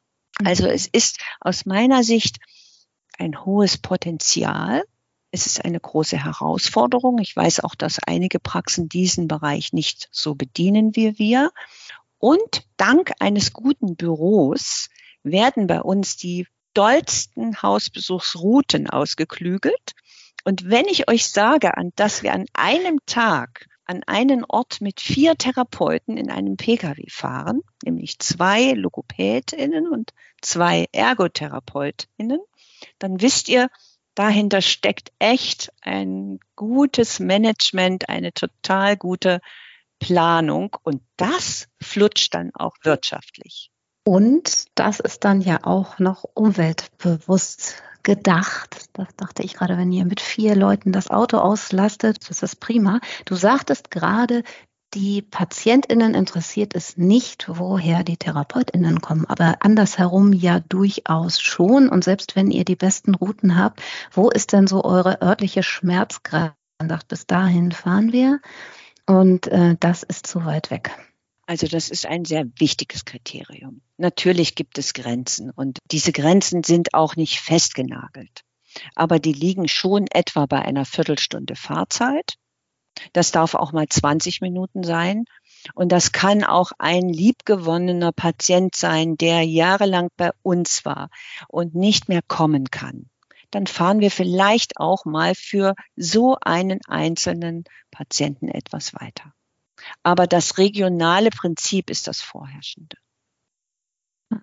Also 0.45 0.67
es 0.67 0.89
ist 0.89 1.21
aus 1.39 1.67
meiner 1.67 2.03
Sicht 2.03 2.39
ein 3.17 3.45
hohes 3.45 3.79
Potenzial. 3.79 4.83
Es 5.31 5.47
ist 5.47 5.65
eine 5.65 5.79
große 5.79 6.19
Herausforderung. 6.19 7.21
Ich 7.21 7.37
weiß 7.37 7.61
auch, 7.61 7.77
dass 7.77 8.01
einige 8.05 8.41
Praxen 8.41 8.89
diesen 8.89 9.29
Bereich 9.29 9.73
nicht 9.73 10.09
so 10.11 10.35
bedienen 10.35 10.97
wie 10.97 11.17
wir. 11.17 11.53
Und 12.19 12.67
dank 12.77 13.13
eines 13.21 13.53
guten 13.53 13.95
Büros 13.95 14.89
werden 15.23 15.69
bei 15.69 15.81
uns 15.81 16.17
die 16.17 16.49
dollsten 16.75 17.62
Hausbesuchsrouten 17.62 18.89
ausgeklügelt. 18.89 19.93
Und 20.45 20.71
wenn 20.71 20.87
ich 20.87 21.09
euch 21.09 21.29
sage, 21.29 21.73
dass 21.97 22.23
wir 22.23 22.33
an 22.33 22.47
einem 22.55 22.99
Tag 23.07 23.67
an 23.91 24.03
einen 24.07 24.45
Ort 24.45 24.81
mit 24.81 25.00
vier 25.00 25.35
Therapeuten 25.35 26.17
in 26.17 26.31
einem 26.31 26.57
Pkw 26.57 27.11
fahren, 27.11 27.62
nämlich 27.85 28.21
zwei 28.21 28.73
Logopädinnen 28.73 29.89
und 29.89 30.12
zwei 30.41 30.87
Ergotherapeutinnen, 30.93 32.41
dann 33.00 33.21
wisst 33.21 33.49
ihr, 33.49 33.69
dahinter 34.15 34.62
steckt 34.62 35.12
echt 35.19 35.73
ein 35.81 36.39
gutes 36.55 37.19
Management, 37.19 38.09
eine 38.09 38.33
total 38.33 38.97
gute 38.97 39.41
Planung 39.99 40.77
und 40.85 41.03
das 41.17 41.69
flutscht 41.83 42.35
dann 42.35 42.53
auch 42.55 42.77
wirtschaftlich. 42.83 43.70
Und 44.04 44.66
das 44.75 45.00
ist 45.00 45.25
dann 45.25 45.40
ja 45.40 45.61
auch 45.64 45.99
noch 45.99 46.25
umweltbewusst 46.35 47.83
gedacht. 48.02 48.88
Das 48.95 49.09
dachte 49.16 49.42
ich 49.42 49.54
gerade, 49.54 49.76
wenn 49.76 49.92
ihr 49.92 50.04
mit 50.04 50.21
vier 50.21 50.57
Leuten 50.57 50.92
das 50.92 51.11
Auto 51.11 51.38
auslastet, 51.38 52.30
das 52.30 52.42
ist 52.42 52.61
prima. 52.61 53.00
Du 53.26 53.35
sagtest 53.35 53.90
gerade, 53.90 54.42
die 54.95 55.23
PatientInnen 55.23 56.14
interessiert 56.14 56.75
es 56.75 56.97
nicht, 56.97 57.47
woher 57.49 58.02
die 58.02 58.16
TherapeutInnen 58.16 59.00
kommen, 59.00 59.25
aber 59.26 59.59
andersherum 59.61 60.33
ja 60.33 60.61
durchaus 60.61 61.40
schon. 61.40 61.88
Und 61.88 62.02
selbst 62.02 62.35
wenn 62.35 62.50
ihr 62.50 62.64
die 62.64 62.76
besten 62.76 63.14
Routen 63.14 63.57
habt, 63.57 63.80
wo 64.11 64.30
ist 64.30 64.52
denn 64.52 64.66
so 64.66 64.83
eure 64.83 65.23
örtliche 65.23 65.62
Schmerzgrenze? 65.62 66.54
Bis 67.09 67.26
dahin 67.26 67.73
fahren 67.73 68.11
wir 68.11 68.40
und 69.07 69.49
äh, 69.49 69.76
das 69.78 70.02
ist 70.02 70.26
zu 70.26 70.47
weit 70.47 70.71
weg. 70.71 70.90
Also 71.50 71.66
das 71.66 71.88
ist 71.88 72.07
ein 72.07 72.25
sehr 72.25 72.47
wichtiges 72.61 73.04
Kriterium. 73.04 73.80
Natürlich 73.97 74.54
gibt 74.54 74.78
es 74.78 74.95
Grenzen 74.95 75.50
und 75.50 75.80
diese 75.90 76.12
Grenzen 76.12 76.62
sind 76.62 76.95
auch 76.95 77.16
nicht 77.16 77.40
festgenagelt. 77.40 78.42
Aber 78.95 79.19
die 79.19 79.33
liegen 79.33 79.66
schon 79.66 80.07
etwa 80.12 80.47
bei 80.47 80.62
einer 80.62 80.85
Viertelstunde 80.85 81.57
Fahrzeit. 81.57 82.35
Das 83.14 83.33
darf 83.33 83.57
auch 83.57 83.73
mal 83.73 83.88
20 83.88 84.40
Minuten 84.42 84.85
sein. 84.85 85.25
Und 85.75 85.90
das 85.90 86.12
kann 86.12 86.45
auch 86.45 86.71
ein 86.78 87.09
liebgewonnener 87.09 88.12
Patient 88.12 88.76
sein, 88.76 89.16
der 89.16 89.42
jahrelang 89.42 90.07
bei 90.16 90.30
uns 90.42 90.85
war 90.85 91.11
und 91.49 91.75
nicht 91.75 92.09
mehr 92.09 92.23
kommen 92.23 92.71
kann. 92.71 93.11
Dann 93.50 93.66
fahren 93.66 93.99
wir 93.99 94.12
vielleicht 94.12 94.76
auch 94.76 95.04
mal 95.04 95.35
für 95.35 95.75
so 95.97 96.37
einen 96.40 96.78
einzelnen 96.87 97.64
Patienten 97.90 98.47
etwas 98.47 98.95
weiter. 98.95 99.35
Aber 100.03 100.27
das 100.27 100.59
regionale 100.59 101.31
Prinzip 101.31 101.91
ist 101.91 102.07
das 102.07 102.21
vorherrschende. 102.21 102.97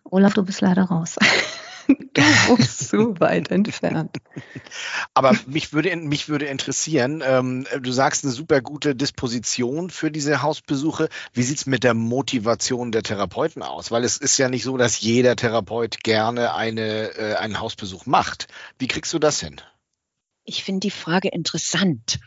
Olaf, 0.04 0.34
du 0.34 0.44
bist 0.44 0.62
leider 0.62 0.84
raus. 0.84 1.16
Du 1.88 2.22
wohnst 2.22 2.90
so 2.90 3.18
weit 3.22 3.50
entfernt. 3.50 4.18
Aber 5.14 5.34
mich 5.46 5.72
würde, 5.72 5.96
mich 5.96 6.28
würde 6.28 6.46
interessieren, 6.46 7.24
ähm, 7.26 7.66
du 7.80 7.92
sagst 7.92 8.24
eine 8.24 8.34
super 8.34 8.62
gute 8.62 8.96
Disposition 8.96 9.90
für 9.90 10.12
diese 10.12 10.42
Hausbesuche. 10.42 11.08
Wie 11.32 11.44
sieht 11.44 11.60
es 11.60 11.66
mit 11.66 11.84
der 11.84 11.94
Motivation 11.94 12.92
der 12.92 13.04
Therapeuten 13.04 13.64
aus? 13.64 13.90
Weil 13.92 14.04
es 14.04 14.18
ist 14.18 14.38
ja 14.38 14.50
nicht 14.50 14.64
so, 14.64 14.76
dass 14.76 15.00
jeder 15.00 15.36
Therapeut 15.36 16.04
gerne 16.04 16.54
eine, 16.56 17.16
äh, 17.18 17.36
einen 17.36 17.60
Hausbesuch 17.60 18.06
macht. 18.06 18.48
Wie 18.80 18.88
kriegst 18.88 19.14
du 19.14 19.20
das 19.20 19.40
hin? 19.40 19.62
Ich 20.44 20.64
finde 20.64 20.82
die 20.82 20.92
Frage 20.92 21.30
interessant. 21.30 22.20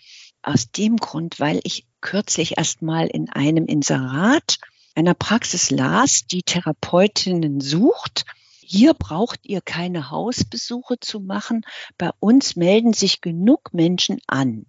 Aus 0.43 0.71
dem 0.71 0.97
Grund, 0.97 1.38
weil 1.38 1.61
ich 1.64 1.87
kürzlich 2.00 2.59
erst 2.59 2.83
mal 2.83 3.07
in 3.07 3.28
einem 3.30 3.66
Inserat 3.66 4.59
einer 4.95 5.14
Praxis 5.14 5.71
las, 5.71 6.26
die 6.26 6.42
Therapeutinnen 6.42 7.61
sucht. 7.61 8.25
Hier 8.61 8.95
braucht 8.95 9.40
ihr 9.45 9.61
keine 9.61 10.11
Hausbesuche 10.11 10.99
zu 11.00 11.21
machen. 11.21 11.62
Bei 11.99 12.11
uns 12.21 12.57
melden 12.57 12.92
sich 12.92 13.21
genug 13.21 13.73
Menschen 13.73 14.21
an. 14.26 14.66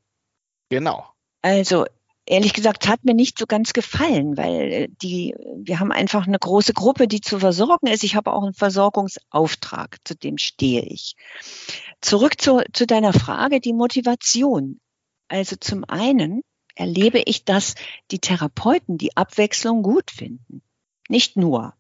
Genau. 0.70 1.06
Also 1.42 1.86
ehrlich 2.26 2.54
gesagt 2.54 2.88
hat 2.88 3.04
mir 3.04 3.14
nicht 3.14 3.38
so 3.38 3.46
ganz 3.46 3.74
gefallen, 3.74 4.38
weil 4.38 4.88
die, 5.02 5.36
wir 5.58 5.80
haben 5.80 5.92
einfach 5.92 6.28
eine 6.28 6.40
große 6.40 6.74
Gruppe, 6.74 7.08
die 7.08 7.22
zu 7.22 7.40
versorgen 7.40 7.88
ist. 7.88 8.04
Ich 8.04 8.16
habe 8.16 8.32
auch 8.32 8.44
einen 8.44 8.54
Versorgungsauftrag, 8.54 9.98
zu 10.04 10.16
dem 10.16 10.38
stehe 10.38 10.82
ich. 10.82 11.16
Zurück 12.00 12.40
zu, 12.40 12.62
zu 12.74 12.88
deiner 12.88 13.14
Frage, 13.14 13.60
die 13.60 13.74
Motivation. 13.74 14.80
Also 15.28 15.56
zum 15.58 15.84
einen 15.84 16.42
erlebe 16.82 17.22
ich, 17.26 17.46
dass 17.46 17.76
die 18.10 18.20
Therapeuten 18.20 18.98
die 18.98 19.16
Abwechslung 19.16 19.84
gut 19.84 20.10
finden. 20.10 20.64
Nicht 21.08 21.38
nur. 21.38 21.76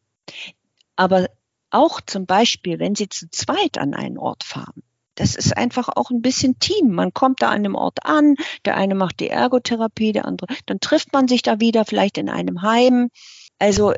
Aber 0.96 1.28
auch 1.72 2.02
zum 2.02 2.28
Beispiel, 2.28 2.78
wenn 2.78 2.94
sie 2.94 3.10
zu 3.10 3.30
zweit 3.32 3.80
an 3.80 3.96
einen 3.96 4.20
Ort 4.20 4.44
fahren. 4.44 4.84
Das 5.16 5.36
ist 5.36 5.58
einfach 5.58 5.90
auch 5.90 6.12
ein 6.12 6.22
bisschen 6.22 6.60
Team. 6.60 6.92
Man 6.92 7.14
kommt 7.14 7.42
da 7.42 7.50
an 7.50 7.66
einem 7.66 7.76
Ort 7.76 8.06
an, 8.06 8.36
der 8.64 8.78
eine 8.78 8.94
macht 8.94 9.20
die 9.20 9.30
Ergotherapie, 9.30 10.12
der 10.12 10.26
andere, 10.26 10.54
dann 10.68 10.80
trifft 10.80 11.14
man 11.14 11.28
sich 11.28 11.42
da 11.42 11.60
wieder, 11.60 11.84
vielleicht 11.84 12.18
in 12.18 12.30
einem 12.30 12.62
Heim. 12.62 13.10
Also 13.58 13.94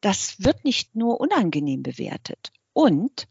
das 0.00 0.42
wird 0.42 0.64
nicht 0.64 0.96
nur 0.96 1.20
unangenehm 1.20 1.82
bewertet. 1.82 2.52
Und 2.72 3.28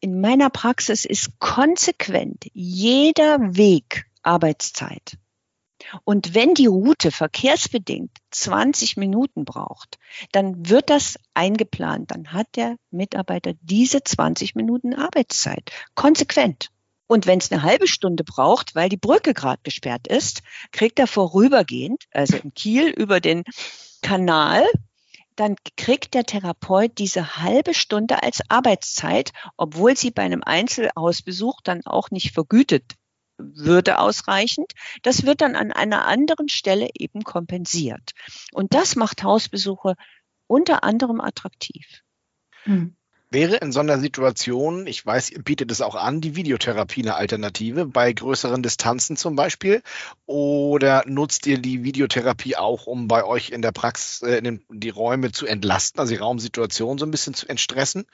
in 0.00 0.20
meiner 0.20 0.50
Praxis 0.50 1.04
ist 1.04 1.38
konsequent 1.38 2.46
jeder 2.52 3.56
Weg 3.56 4.06
Arbeitszeit. 4.22 5.18
Und 6.04 6.34
wenn 6.34 6.54
die 6.54 6.66
Route 6.66 7.10
verkehrsbedingt 7.10 8.10
20 8.30 8.96
Minuten 8.96 9.44
braucht, 9.44 9.98
dann 10.32 10.68
wird 10.68 10.90
das 10.90 11.18
eingeplant. 11.34 12.10
Dann 12.10 12.32
hat 12.32 12.48
der 12.56 12.76
Mitarbeiter 12.90 13.52
diese 13.60 14.02
20 14.02 14.54
Minuten 14.54 14.94
Arbeitszeit. 14.94 15.70
Konsequent. 15.94 16.70
Und 17.06 17.26
wenn 17.26 17.38
es 17.38 17.52
eine 17.52 17.62
halbe 17.62 17.86
Stunde 17.86 18.24
braucht, 18.24 18.74
weil 18.74 18.88
die 18.88 18.96
Brücke 18.96 19.32
gerade 19.32 19.60
gesperrt 19.62 20.08
ist, 20.08 20.42
kriegt 20.72 20.98
er 20.98 21.06
vorübergehend, 21.06 22.04
also 22.12 22.36
in 22.36 22.52
Kiel 22.52 22.88
über 22.88 23.20
den 23.20 23.44
Kanal, 24.02 24.64
dann 25.36 25.54
kriegt 25.76 26.14
der 26.14 26.24
Therapeut 26.24 26.98
diese 26.98 27.36
halbe 27.36 27.74
Stunde 27.74 28.22
als 28.22 28.40
Arbeitszeit, 28.48 29.32
obwohl 29.56 29.96
sie 29.96 30.10
bei 30.10 30.22
einem 30.22 30.42
Einzelhausbesuch 30.42 31.60
dann 31.62 31.84
auch 31.84 32.10
nicht 32.10 32.32
vergütet 32.32 32.96
würde 33.38 33.98
ausreichend. 33.98 34.72
Das 35.02 35.24
wird 35.24 35.40
dann 35.40 35.56
an 35.56 35.72
einer 35.72 36.06
anderen 36.06 36.48
Stelle 36.48 36.88
eben 36.94 37.22
kompensiert. 37.22 38.12
Und 38.52 38.74
das 38.74 38.96
macht 38.96 39.22
Hausbesuche 39.22 39.94
unter 40.46 40.84
anderem 40.84 41.20
attraktiv. 41.20 42.02
Hm. 42.64 42.96
Wäre 43.28 43.56
in 43.56 43.72
so 43.72 43.80
einer 43.80 43.98
Situation, 43.98 44.86
ich 44.86 45.04
weiß, 45.04 45.30
ihr 45.30 45.42
bietet 45.42 45.72
es 45.72 45.80
auch 45.80 45.96
an, 45.96 46.20
die 46.20 46.36
Videotherapie 46.36 47.02
eine 47.02 47.16
Alternative 47.16 47.84
bei 47.84 48.12
größeren 48.12 48.62
Distanzen 48.62 49.16
zum 49.16 49.34
Beispiel? 49.34 49.82
Oder 50.26 51.02
nutzt 51.06 51.46
ihr 51.48 51.58
die 51.58 51.82
Videotherapie 51.82 52.56
auch, 52.56 52.86
um 52.86 53.08
bei 53.08 53.24
euch 53.24 53.50
in 53.50 53.62
der 53.62 53.72
Praxis 53.72 54.22
äh, 54.22 54.36
in 54.36 54.44
den, 54.44 54.64
die 54.70 54.90
Räume 54.90 55.32
zu 55.32 55.44
entlasten, 55.46 55.98
also 55.98 56.14
die 56.14 56.20
Raumsituation 56.20 56.98
so 56.98 57.04
ein 57.04 57.10
bisschen 57.10 57.34
zu 57.34 57.48
entstressen? 57.48 58.06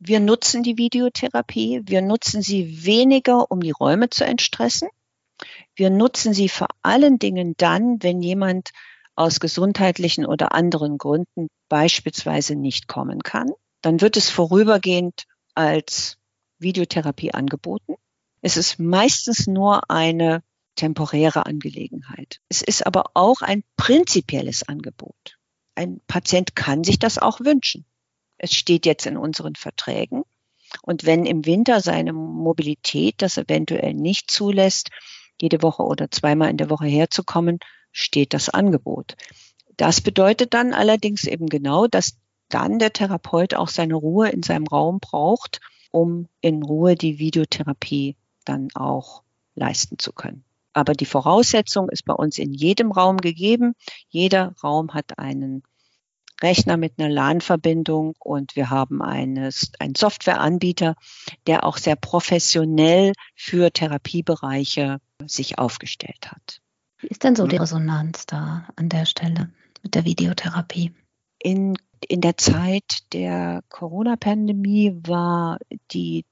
Wir 0.00 0.20
nutzen 0.20 0.62
die 0.62 0.78
Videotherapie. 0.78 1.82
Wir 1.84 2.02
nutzen 2.02 2.40
sie 2.40 2.84
weniger, 2.84 3.50
um 3.50 3.60
die 3.60 3.72
Räume 3.72 4.10
zu 4.10 4.24
entstressen. 4.24 4.88
Wir 5.74 5.90
nutzen 5.90 6.34
sie 6.34 6.48
vor 6.48 6.68
allen 6.82 7.18
Dingen 7.18 7.54
dann, 7.56 8.02
wenn 8.02 8.22
jemand 8.22 8.70
aus 9.16 9.40
gesundheitlichen 9.40 10.24
oder 10.24 10.52
anderen 10.52 10.98
Gründen 10.98 11.48
beispielsweise 11.68 12.54
nicht 12.54 12.86
kommen 12.86 13.22
kann. 13.22 13.50
Dann 13.82 14.00
wird 14.00 14.16
es 14.16 14.30
vorübergehend 14.30 15.24
als 15.54 16.18
Videotherapie 16.58 17.34
angeboten. 17.34 17.94
Es 18.40 18.56
ist 18.56 18.78
meistens 18.78 19.48
nur 19.48 19.90
eine 19.90 20.42
temporäre 20.76 21.46
Angelegenheit. 21.46 22.38
Es 22.48 22.62
ist 22.62 22.86
aber 22.86 23.10
auch 23.14 23.40
ein 23.40 23.64
prinzipielles 23.76 24.62
Angebot. 24.62 25.38
Ein 25.74 26.00
Patient 26.06 26.54
kann 26.54 26.84
sich 26.84 27.00
das 27.00 27.18
auch 27.18 27.40
wünschen. 27.40 27.84
Es 28.38 28.54
steht 28.54 28.86
jetzt 28.86 29.06
in 29.06 29.16
unseren 29.16 29.54
Verträgen. 29.54 30.22
Und 30.82 31.04
wenn 31.06 31.26
im 31.26 31.44
Winter 31.46 31.80
seine 31.80 32.12
Mobilität 32.12 33.16
das 33.18 33.36
eventuell 33.38 33.94
nicht 33.94 34.30
zulässt, 34.30 34.90
jede 35.40 35.62
Woche 35.62 35.82
oder 35.82 36.10
zweimal 36.10 36.50
in 36.50 36.56
der 36.56 36.70
Woche 36.70 36.86
herzukommen, 36.86 37.58
steht 37.92 38.34
das 38.34 38.48
Angebot. 38.48 39.16
Das 39.76 40.00
bedeutet 40.00 40.54
dann 40.54 40.74
allerdings 40.74 41.24
eben 41.24 41.46
genau, 41.46 41.86
dass 41.86 42.18
dann 42.48 42.78
der 42.78 42.92
Therapeut 42.92 43.54
auch 43.54 43.68
seine 43.68 43.94
Ruhe 43.94 44.28
in 44.28 44.42
seinem 44.42 44.66
Raum 44.66 45.00
braucht, 45.00 45.60
um 45.90 46.28
in 46.40 46.62
Ruhe 46.62 46.96
die 46.96 47.18
Videotherapie 47.18 48.16
dann 48.44 48.68
auch 48.74 49.22
leisten 49.54 49.98
zu 49.98 50.12
können. 50.12 50.44
Aber 50.72 50.92
die 50.92 51.06
Voraussetzung 51.06 51.88
ist 51.88 52.04
bei 52.04 52.14
uns 52.14 52.38
in 52.38 52.52
jedem 52.52 52.92
Raum 52.92 53.18
gegeben. 53.18 53.74
Jeder 54.08 54.54
Raum 54.62 54.94
hat 54.94 55.18
einen 55.18 55.62
Rechner 56.42 56.76
mit 56.76 56.98
einer 56.98 57.08
LAN-Verbindung 57.08 58.14
und 58.18 58.54
wir 58.54 58.70
haben 58.70 59.02
eines, 59.02 59.72
einen 59.78 59.94
Softwareanbieter, 59.94 60.94
der 61.46 61.64
auch 61.64 61.76
sehr 61.76 61.96
professionell 61.96 63.12
für 63.34 63.72
Therapiebereiche 63.72 65.00
sich 65.26 65.58
aufgestellt 65.58 66.30
hat. 66.30 66.60
Wie 66.98 67.08
ist 67.08 67.24
denn 67.24 67.36
so 67.36 67.46
die 67.46 67.56
Resonanz 67.56 68.26
da 68.26 68.68
an 68.76 68.88
der 68.88 69.06
Stelle 69.06 69.52
mit 69.82 69.94
der 69.94 70.04
Videotherapie? 70.04 70.92
In, 71.38 71.76
in 72.06 72.20
der 72.20 72.36
Zeit 72.36 73.12
der 73.12 73.62
Corona-Pandemie 73.68 74.96
war 75.04 75.58
die 75.92 76.24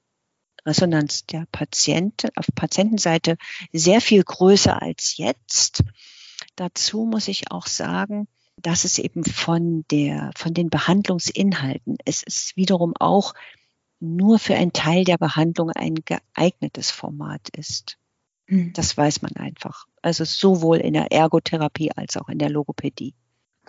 Resonanz 0.65 1.25
der 1.25 1.45
Patienten 1.51 2.29
auf 2.35 2.47
Patientenseite 2.53 3.37
sehr 3.71 4.01
viel 4.01 4.23
größer 4.23 4.81
als 4.81 5.15
jetzt. 5.17 5.83
Dazu 6.57 7.05
muss 7.05 7.29
ich 7.29 7.51
auch 7.51 7.67
sagen, 7.67 8.27
dass 8.57 8.83
es 8.83 8.97
eben 8.99 9.23
von 9.23 9.85
der, 9.91 10.31
von 10.35 10.53
den 10.53 10.69
Behandlungsinhalten, 10.69 11.97
es 12.05 12.23
ist 12.23 12.57
wiederum 12.57 12.93
auch 12.99 13.33
nur 13.99 14.39
für 14.39 14.55
einen 14.55 14.73
Teil 14.73 15.03
der 15.03 15.17
Behandlung 15.17 15.71
ein 15.71 15.95
geeignetes 15.95 16.91
Format 16.91 17.49
ist. 17.55 17.97
Hm. 18.47 18.73
Das 18.73 18.95
weiß 18.95 19.21
man 19.21 19.35
einfach. 19.35 19.85
Also 20.01 20.23
sowohl 20.23 20.77
in 20.77 20.93
der 20.93 21.11
Ergotherapie 21.11 21.91
als 21.91 22.17
auch 22.17 22.29
in 22.29 22.39
der 22.39 22.49
Logopädie. 22.49 23.13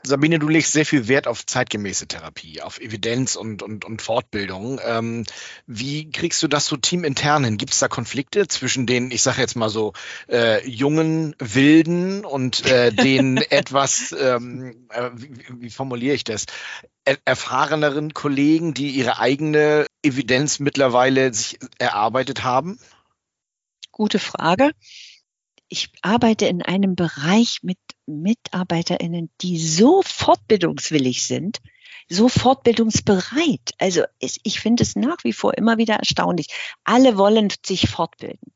Sabine, 0.02 0.38
du 0.38 0.49
legst 0.49 0.73
sehr 0.73 0.87
viel 0.87 1.09
Wert 1.09 1.26
auf 1.26 1.45
zeitgemäße 1.45 2.07
Therapie, 2.07 2.62
auf 2.62 2.81
Evidenz 2.81 3.37
und, 3.37 3.62
und, 3.62 3.85
und 3.85 4.02
Fortbildung. 4.02 4.81
Ähm, 4.85 5.25
wie 5.67 6.11
kriegst 6.11 6.43
du 6.43 6.49
das 6.49 6.67
so 6.67 6.76
teamintern 6.76 7.45
hin? 7.45 7.59
Gibt 7.59 7.73
es 7.73 7.78
da 7.78 7.88
Konflikte 7.88 8.49
zwischen 8.49 8.87
den, 8.87 9.11
ich 9.11 9.23
sage 9.23 9.40
jetzt 9.40 9.57
mal 9.57 9.69
so, 9.69 9.93
äh, 10.28 10.67
jungen 10.69 11.35
Wilden 11.38 12.25
und 12.25 12.64
äh, 12.67 12.93
den 12.93 13.37
etwas, 13.50 14.14
ähm, 14.19 14.88
äh, 14.90 15.11
wie, 15.14 15.31
wie 15.50 15.71
formuliere 15.71 16.14
ich 16.14 16.25
das, 16.25 16.47
er 17.05 17.19
erfahreneren 17.25 18.14
Kollegen, 18.14 18.75
die 18.75 18.90
ihre 18.90 19.19
eigene 19.19 19.87
Evidenz 20.02 20.59
mittlerweile 20.59 21.33
sich 21.33 21.59
erarbeitet 21.78 22.45
haben? 22.45 22.78
Gute 23.90 24.19
Frage 24.19 24.73
ich 25.68 25.90
arbeite 26.03 26.46
in 26.46 26.62
einem 26.62 26.96
Bereich 26.96 27.59
mit 27.62 27.79
MitarbeiterInnen, 28.09 29.31
die 29.40 29.59
so 29.59 30.03
fortbildungswillig 30.03 31.27
sind, 31.27 31.61
so 32.09 32.29
fortbildungsbereit. 32.29 33.73
Also 33.79 34.05
ich 34.18 34.61
finde 34.61 34.83
es 34.83 34.97
nach 34.97 35.23
wie 35.25 35.33
vor 35.33 35.57
immer 35.57 35.79
wieder 35.79 35.97
erstaunlich. 35.97 36.49
Alle 36.85 37.16
wollen 37.16 37.53
sich 37.64 37.88
fortbilden. 37.88 38.53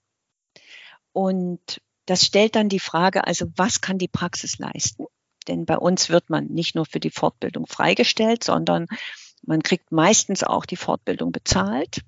Und 1.12 1.80
das 2.06 2.24
stellt 2.24 2.56
dann 2.56 2.68
die 2.68 2.80
Frage, 2.80 3.26
also 3.26 3.46
was 3.56 3.80
kann 3.80 3.98
die 3.98 4.08
Praxis 4.08 4.58
leisten? 4.58 5.04
Denn 5.48 5.66
bei 5.66 5.76
uns 5.76 6.08
wird 6.08 6.30
man 6.30 6.46
nicht 6.46 6.74
nur 6.74 6.86
für 6.86 7.00
die 7.00 7.10
Fortbildung 7.10 7.66
freigestellt, 7.66 8.44
sondern 8.44 8.86
man 9.42 9.62
kriegt 9.62 9.92
meistens 9.92 10.42
auch 10.44 10.64
die 10.64 10.76
Fortbildung 10.76 11.32
bezahlt. 11.32 12.00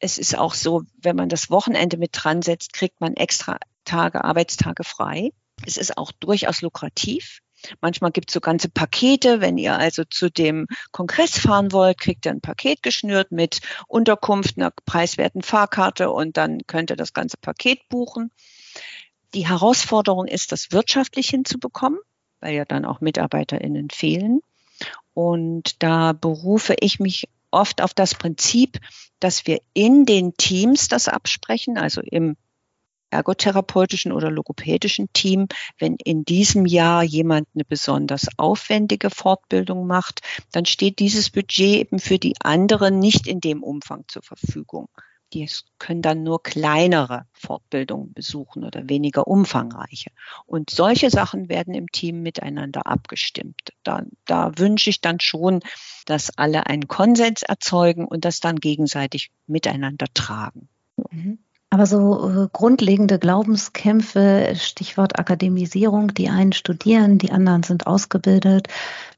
Es 0.00 0.18
ist 0.18 0.36
auch 0.36 0.54
so, 0.54 0.82
wenn 0.96 1.16
man 1.16 1.28
das 1.28 1.50
Wochenende 1.50 1.96
mit 1.96 2.10
dran 2.12 2.42
setzt, 2.42 2.72
kriegt 2.72 3.00
man 3.00 3.14
extra 3.14 3.58
Tage, 3.84 4.24
Arbeitstage 4.24 4.84
frei. 4.84 5.30
Es 5.66 5.76
ist 5.76 5.96
auch 5.96 6.12
durchaus 6.12 6.62
lukrativ. 6.62 7.40
Manchmal 7.80 8.10
gibt 8.10 8.30
es 8.30 8.34
so 8.34 8.40
ganze 8.40 8.68
Pakete. 8.68 9.40
Wenn 9.40 9.58
ihr 9.58 9.78
also 9.78 10.04
zu 10.04 10.30
dem 10.30 10.66
Kongress 10.92 11.38
fahren 11.38 11.72
wollt, 11.72 11.98
kriegt 11.98 12.26
ihr 12.26 12.32
ein 12.32 12.40
Paket 12.40 12.82
geschnürt 12.82 13.32
mit 13.32 13.60
Unterkunft, 13.86 14.56
einer 14.56 14.72
preiswerten 14.86 15.42
Fahrkarte 15.42 16.10
und 16.10 16.36
dann 16.36 16.60
könnt 16.66 16.90
ihr 16.90 16.96
das 16.96 17.12
ganze 17.12 17.36
Paket 17.36 17.88
buchen. 17.88 18.30
Die 19.34 19.46
Herausforderung 19.46 20.26
ist, 20.26 20.52
das 20.52 20.72
wirtschaftlich 20.72 21.28
hinzubekommen, 21.28 22.00
weil 22.40 22.54
ja 22.54 22.64
dann 22.64 22.84
auch 22.84 23.00
MitarbeiterInnen 23.00 23.90
fehlen. 23.90 24.40
Und 25.14 25.82
da 25.82 26.12
berufe 26.12 26.74
ich 26.80 26.98
mich 26.98 27.28
oft 27.50 27.82
auf 27.82 27.94
das 27.94 28.14
Prinzip, 28.14 28.78
dass 29.18 29.46
wir 29.46 29.60
in 29.74 30.06
den 30.06 30.36
Teams 30.36 30.88
das 30.88 31.08
absprechen, 31.08 31.76
also 31.76 32.00
im 32.00 32.36
ergotherapeutischen 33.10 34.12
oder 34.12 34.30
logopädischen 34.30 35.12
Team, 35.12 35.48
wenn 35.78 35.96
in 35.96 36.24
diesem 36.24 36.66
Jahr 36.66 37.02
jemand 37.02 37.48
eine 37.54 37.64
besonders 37.64 38.28
aufwendige 38.36 39.10
Fortbildung 39.10 39.86
macht, 39.86 40.20
dann 40.52 40.64
steht 40.64 40.98
dieses 40.98 41.30
Budget 41.30 41.80
eben 41.80 41.98
für 41.98 42.18
die 42.18 42.34
anderen 42.40 42.98
nicht 42.98 43.26
in 43.26 43.40
dem 43.40 43.62
Umfang 43.62 44.04
zur 44.08 44.22
Verfügung. 44.22 44.88
Die 45.32 45.48
können 45.78 46.02
dann 46.02 46.24
nur 46.24 46.42
kleinere 46.42 47.26
Fortbildungen 47.32 48.12
besuchen 48.12 48.64
oder 48.64 48.88
weniger 48.88 49.28
umfangreiche. 49.28 50.10
Und 50.44 50.70
solche 50.70 51.08
Sachen 51.08 51.48
werden 51.48 51.72
im 51.72 51.86
Team 51.92 52.22
miteinander 52.22 52.86
abgestimmt. 52.86 53.72
Da, 53.84 54.02
da 54.26 54.58
wünsche 54.58 54.90
ich 54.90 55.00
dann 55.00 55.20
schon, 55.20 55.60
dass 56.04 56.36
alle 56.36 56.66
einen 56.66 56.88
Konsens 56.88 57.42
erzeugen 57.42 58.06
und 58.06 58.24
das 58.24 58.40
dann 58.40 58.56
gegenseitig 58.56 59.30
miteinander 59.46 60.06
tragen. 60.12 60.68
Mhm. 61.10 61.38
Aber 61.70 61.86
so 61.86 62.28
äh, 62.28 62.48
grundlegende 62.52 63.18
Glaubenskämpfe, 63.20 64.54
Stichwort 64.56 65.20
Akademisierung, 65.20 66.12
die 66.14 66.28
einen 66.28 66.52
studieren, 66.52 67.18
die 67.18 67.30
anderen 67.30 67.62
sind 67.62 67.86
ausgebildet. 67.86 68.66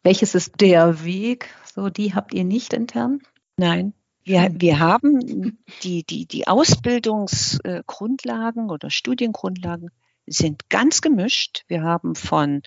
Welches 0.03 0.35
ist 0.35 0.61
der 0.61 1.03
Weg? 1.03 1.49
So, 1.75 1.89
die 1.89 2.15
habt 2.15 2.35
ihr 2.35 2.45
nicht 2.45 2.75
intern? 2.75 3.21
Nein. 3.57 3.95
Wir, 4.25 4.51
wir 4.53 4.79
haben 4.79 5.59
die, 5.83 6.05
die, 6.05 6.27
die 6.27 6.47
Ausbildungsgrundlagen 6.47 8.71
oder 8.71 8.89
Studiengrundlagen 8.91 9.91
sind 10.27 10.69
ganz 10.69 11.01
gemischt. 11.01 11.65
Wir 11.67 11.83
haben 11.83 12.15
von 12.15 12.63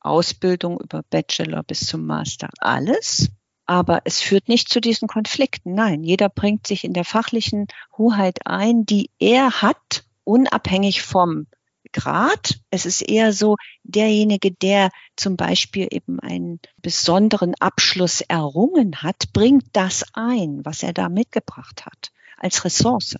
Ausbildung 0.00 0.80
über 0.80 1.04
Bachelor 1.08 1.62
bis 1.62 1.86
zum 1.86 2.06
Master 2.06 2.48
alles. 2.58 3.28
Aber 3.66 4.02
es 4.04 4.20
führt 4.20 4.48
nicht 4.48 4.68
zu 4.68 4.80
diesen 4.80 5.08
Konflikten. 5.08 5.74
Nein, 5.74 6.04
jeder 6.04 6.28
bringt 6.28 6.66
sich 6.66 6.84
in 6.84 6.92
der 6.92 7.04
fachlichen 7.04 7.66
Hoheit 7.98 8.46
ein, 8.46 8.86
die 8.86 9.10
er 9.18 9.60
hat, 9.62 10.04
unabhängig 10.24 11.02
vom 11.02 11.46
Grad. 11.92 12.60
Es 12.70 12.86
ist 12.86 13.02
eher 13.02 13.32
so, 13.32 13.56
derjenige, 13.82 14.52
der 14.52 14.90
zum 15.16 15.36
Beispiel 15.36 15.88
eben 15.90 16.20
einen 16.20 16.60
besonderen 16.82 17.54
Abschluss 17.58 18.20
errungen 18.20 19.02
hat, 19.02 19.32
bringt 19.32 19.64
das 19.72 20.04
ein, 20.12 20.64
was 20.64 20.82
er 20.82 20.92
da 20.92 21.08
mitgebracht 21.08 21.86
hat, 21.86 22.12
als 22.36 22.64
Ressource. 22.64 23.16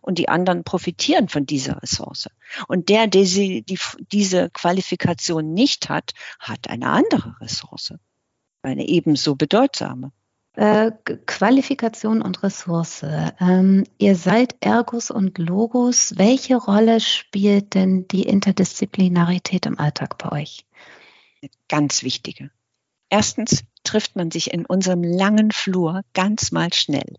Und 0.00 0.18
die 0.18 0.28
anderen 0.28 0.64
profitieren 0.64 1.28
von 1.28 1.46
dieser 1.46 1.82
Ressource. 1.82 2.28
Und 2.66 2.88
der, 2.88 3.06
der 3.06 3.24
sie, 3.24 3.62
die, 3.62 3.78
diese 4.10 4.50
Qualifikation 4.50 5.52
nicht 5.52 5.88
hat, 5.88 6.12
hat 6.40 6.68
eine 6.68 6.88
andere 6.88 7.36
Ressource 7.40 7.94
eine 8.62 8.86
ebenso 8.88 9.34
bedeutsame. 9.34 10.12
Äh, 10.54 10.92
Qualifikation 11.26 12.20
und 12.20 12.42
Ressource. 12.42 13.04
Ähm, 13.40 13.84
ihr 13.98 14.16
seid 14.16 14.56
Ergus 14.60 15.10
und 15.10 15.38
Logos. 15.38 16.14
Welche 16.18 16.56
Rolle 16.56 17.00
spielt 17.00 17.74
denn 17.74 18.06
die 18.08 18.24
Interdisziplinarität 18.24 19.64
im 19.64 19.78
Alltag 19.78 20.18
bei 20.18 20.42
euch? 20.42 20.66
Eine 21.40 21.50
ganz 21.68 22.02
wichtige. 22.02 22.50
Erstens 23.08 23.64
trifft 23.82 24.14
man 24.14 24.30
sich 24.30 24.52
in 24.52 24.66
unserem 24.66 25.02
langen 25.02 25.52
Flur 25.52 26.02
ganz 26.12 26.52
mal 26.52 26.72
schnell. 26.72 27.16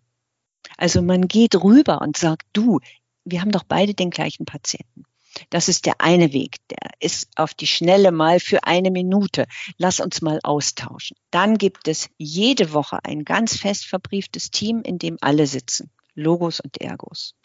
Also 0.78 1.02
man 1.02 1.28
geht 1.28 1.56
rüber 1.56 2.02
und 2.02 2.18
sagt, 2.18 2.48
du, 2.54 2.80
wir 3.26 3.42
haben 3.42 3.52
doch 3.52 3.64
beide 3.64 3.94
den 3.94 4.10
gleichen 4.10 4.46
Patienten. 4.46 5.06
Das 5.50 5.70
ist 5.70 5.86
der 5.86 6.00
eine 6.00 6.34
Weg. 6.34 6.58
Der 6.70 6.92
ist 7.00 7.30
auf 7.36 7.54
die 7.54 7.68
Schnelle 7.68 8.12
mal 8.12 8.40
für 8.40 8.64
eine 8.64 8.92
Minute. 8.92 9.46
Lass 9.78 10.00
uns 10.00 10.22
mal 10.22 10.40
austauschen. 10.44 11.18
Dann 11.32 11.58
gibt 11.58 11.88
es 11.88 12.10
jede 12.18 12.74
Woche 12.74 13.00
ein 13.04 13.26
ganz 13.26 13.58
fest 13.58 13.86
verbrieftes 13.86 14.52
Team, 14.52 14.82
in 14.82 15.00
dem 15.00 15.18
alle 15.22 15.48
sitzen. 15.48 15.90
Logos 16.16 16.60
und 16.60 16.82
Ergos. 16.82 17.36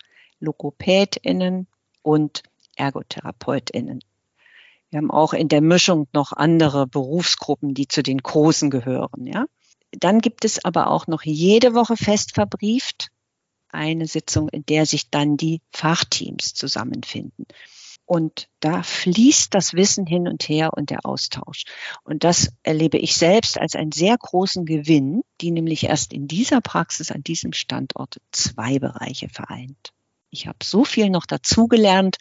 LogopädInnen 0.40 1.66
und 2.02 2.42
ErgotherapeutInnen. 2.76 4.00
Wir 4.90 4.98
haben 4.98 5.10
auch 5.10 5.32
in 5.32 5.48
der 5.48 5.60
Mischung 5.60 6.08
noch 6.12 6.32
andere 6.32 6.86
Berufsgruppen, 6.86 7.74
die 7.74 7.88
zu 7.88 8.02
den 8.02 8.18
Großen 8.18 8.70
gehören, 8.70 9.26
ja. 9.26 9.44
Dann 9.90 10.20
gibt 10.20 10.44
es 10.44 10.64
aber 10.64 10.90
auch 10.90 11.06
noch 11.06 11.22
jede 11.22 11.74
Woche 11.74 11.96
fest 11.96 12.34
verbrieft 12.34 13.10
eine 13.70 14.06
Sitzung, 14.06 14.48
in 14.48 14.64
der 14.66 14.86
sich 14.86 15.10
dann 15.10 15.36
die 15.36 15.60
Fachteams 15.70 16.54
zusammenfinden. 16.54 17.46
Und 18.08 18.48
da 18.60 18.82
fließt 18.82 19.52
das 19.52 19.74
Wissen 19.74 20.06
hin 20.06 20.28
und 20.28 20.48
her 20.48 20.72
und 20.72 20.88
der 20.88 21.04
Austausch. 21.04 21.64
Und 22.04 22.24
das 22.24 22.50
erlebe 22.62 22.96
ich 22.96 23.14
selbst 23.14 23.60
als 23.60 23.74
einen 23.74 23.92
sehr 23.92 24.16
großen 24.16 24.64
Gewinn, 24.64 25.24
die 25.42 25.50
nämlich 25.50 25.84
erst 25.84 26.14
in 26.14 26.26
dieser 26.26 26.62
Praxis 26.62 27.12
an 27.12 27.22
diesem 27.22 27.52
Standort 27.52 28.16
zwei 28.32 28.78
Bereiche 28.78 29.28
vereint. 29.28 29.92
Ich 30.30 30.46
habe 30.46 30.56
so 30.64 30.84
viel 30.84 31.10
noch 31.10 31.26
dazugelernt 31.26 32.16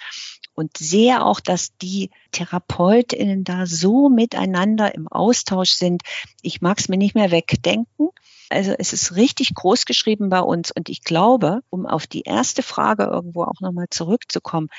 und 0.54 0.76
sehe 0.76 1.24
auch, 1.24 1.40
dass 1.40 1.78
die 1.78 2.10
Therapeutinnen 2.32 3.46
da 3.46 3.66
so 3.66 4.10
miteinander 4.10 4.94
im 4.94 5.08
Austausch 5.08 5.72
sind. 5.72 6.02
Ich 6.42 6.60
mag 6.60 6.80
es 6.80 6.90
mir 6.90 6.98
nicht 6.98 7.16
mehr 7.16 7.32
wegdenken. 7.32 8.10
Also 8.50 8.74
es 8.78 8.92
ist 8.92 9.16
richtig 9.16 9.54
groß 9.54 9.86
geschrieben 9.86 10.30
bei 10.30 10.40
uns 10.40 10.72
und 10.72 10.90
ich 10.90 11.04
glaube, 11.04 11.62
um 11.70 11.86
auf 11.86 12.08
die 12.08 12.22
erste 12.22 12.64
Frage 12.64 13.04
irgendwo 13.04 13.44
auch 13.44 13.62
nochmal 13.62 13.88
zurückzukommen, 13.90 14.70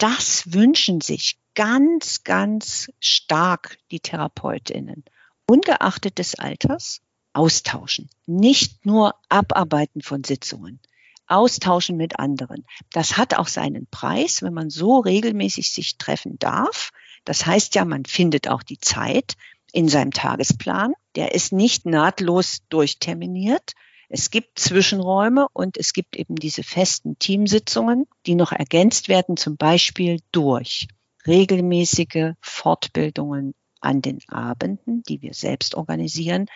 das 0.00 0.52
wünschen 0.52 1.00
sich 1.02 1.38
ganz, 1.54 2.24
ganz 2.24 2.90
stark 3.00 3.76
die 3.90 4.00
Therapeutinnen, 4.00 5.04
ungeachtet 5.46 6.18
des 6.18 6.36
Alters, 6.36 7.02
austauschen, 7.34 8.08
nicht 8.26 8.86
nur 8.86 9.14
abarbeiten 9.28 10.00
von 10.00 10.24
Sitzungen, 10.24 10.80
austauschen 11.26 11.98
mit 11.98 12.18
anderen. 12.18 12.64
Das 12.92 13.18
hat 13.18 13.34
auch 13.34 13.46
seinen 13.46 13.86
Preis, 13.88 14.42
wenn 14.42 14.54
man 14.54 14.70
so 14.70 14.98
regelmäßig 14.98 15.70
sich 15.70 15.98
treffen 15.98 16.38
darf. 16.38 16.90
Das 17.24 17.44
heißt 17.44 17.74
ja, 17.74 17.84
man 17.84 18.06
findet 18.06 18.48
auch 18.48 18.62
die 18.62 18.78
Zeit 18.78 19.34
in 19.72 19.88
seinem 19.88 20.12
Tagesplan. 20.12 20.94
Der 21.14 21.34
ist 21.34 21.52
nicht 21.52 21.84
nahtlos 21.84 22.62
durchterminiert, 22.70 23.74
es 24.12 24.30
gibt 24.30 24.58
Zwischenräume 24.58 25.46
und 25.52 25.76
es 25.76 25.92
gibt 25.92 26.16
eben 26.16 26.34
diese 26.34 26.64
festen 26.64 27.16
Teamsitzungen, 27.20 28.06
die 28.26 28.34
noch 28.34 28.50
ergänzt 28.50 29.08
werden, 29.08 29.36
zum 29.36 29.56
Beispiel 29.56 30.18
durch 30.32 30.88
regelmäßige 31.28 32.32
Fortbildungen 32.40 33.54
an 33.80 34.02
den 34.02 34.18
Abenden, 34.26 35.04
die 35.04 35.22
wir 35.22 35.32
selbst 35.32 35.76
organisieren, 35.76 36.46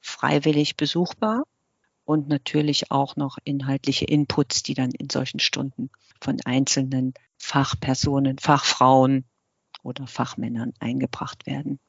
freiwillig 0.00 0.76
besuchbar 0.76 1.42
und 2.04 2.28
natürlich 2.28 2.92
auch 2.92 3.16
noch 3.16 3.38
inhaltliche 3.42 4.04
Inputs, 4.04 4.62
die 4.62 4.74
dann 4.74 4.92
in 4.92 5.10
solchen 5.10 5.40
Stunden 5.40 5.90
von 6.20 6.38
einzelnen 6.44 7.14
Fachpersonen, 7.38 8.38
Fachfrauen 8.38 9.24
oder 9.82 10.06
Fachmännern 10.06 10.74
eingebracht 10.78 11.44
werden. 11.46 11.80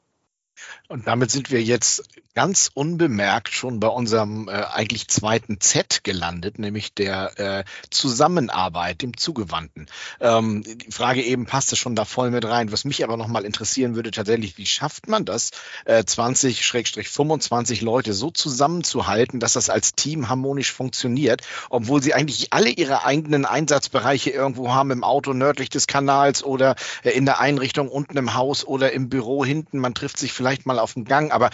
Und 0.88 1.06
damit 1.06 1.30
sind 1.30 1.50
wir 1.50 1.62
jetzt 1.62 2.04
ganz 2.34 2.70
unbemerkt 2.72 3.50
schon 3.50 3.80
bei 3.80 3.88
unserem 3.88 4.48
äh, 4.48 4.52
eigentlich 4.52 5.08
zweiten 5.08 5.60
Z 5.60 6.02
gelandet, 6.02 6.58
nämlich 6.58 6.94
der 6.94 7.38
äh, 7.38 7.64
Zusammenarbeit, 7.90 9.02
dem 9.02 9.16
Zugewandten. 9.16 9.86
Ähm, 10.20 10.62
die 10.62 10.90
Frage 10.90 11.22
eben 11.22 11.46
passte 11.46 11.76
schon 11.76 11.94
da 11.94 12.04
voll 12.04 12.30
mit 12.30 12.44
rein. 12.44 12.72
Was 12.72 12.84
mich 12.84 13.04
aber 13.04 13.16
nochmal 13.16 13.44
interessieren 13.44 13.94
würde, 13.94 14.10
tatsächlich, 14.10 14.56
wie 14.58 14.66
schafft 14.66 15.08
man 15.08 15.24
das, 15.24 15.50
äh, 15.84 16.02
20-25 16.02 17.84
Leute 17.84 18.14
so 18.14 18.30
zusammenzuhalten, 18.30 19.40
dass 19.40 19.54
das 19.54 19.68
als 19.68 19.94
Team 19.94 20.28
harmonisch 20.28 20.72
funktioniert, 20.72 21.42
obwohl 21.70 22.02
sie 22.02 22.14
eigentlich 22.14 22.52
alle 22.52 22.70
ihre 22.70 23.04
eigenen 23.04 23.44
Einsatzbereiche 23.44 24.30
irgendwo 24.30 24.72
haben, 24.72 24.90
im 24.90 25.04
Auto 25.04 25.32
nördlich 25.32 25.68
des 25.68 25.86
Kanals 25.86 26.42
oder 26.42 26.76
äh, 27.02 27.10
in 27.10 27.26
der 27.26 27.40
Einrichtung 27.40 27.88
unten 27.88 28.16
im 28.16 28.34
Haus 28.34 28.64
oder 28.66 28.92
im 28.92 29.08
Büro 29.08 29.44
hinten. 29.44 29.78
Man 29.78 29.94
trifft 29.94 30.18
sich 30.18 30.32
vielleicht 30.32 30.51
mal 30.66 30.78
auf 30.78 30.94
dem 30.94 31.04
Gang, 31.04 31.32
aber 31.32 31.50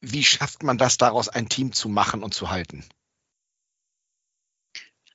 wie 0.00 0.24
schafft 0.24 0.62
man 0.62 0.78
das 0.78 0.96
daraus, 0.96 1.28
ein 1.28 1.48
Team 1.48 1.72
zu 1.72 1.88
machen 1.88 2.22
und 2.22 2.34
zu 2.34 2.50
halten? 2.50 2.84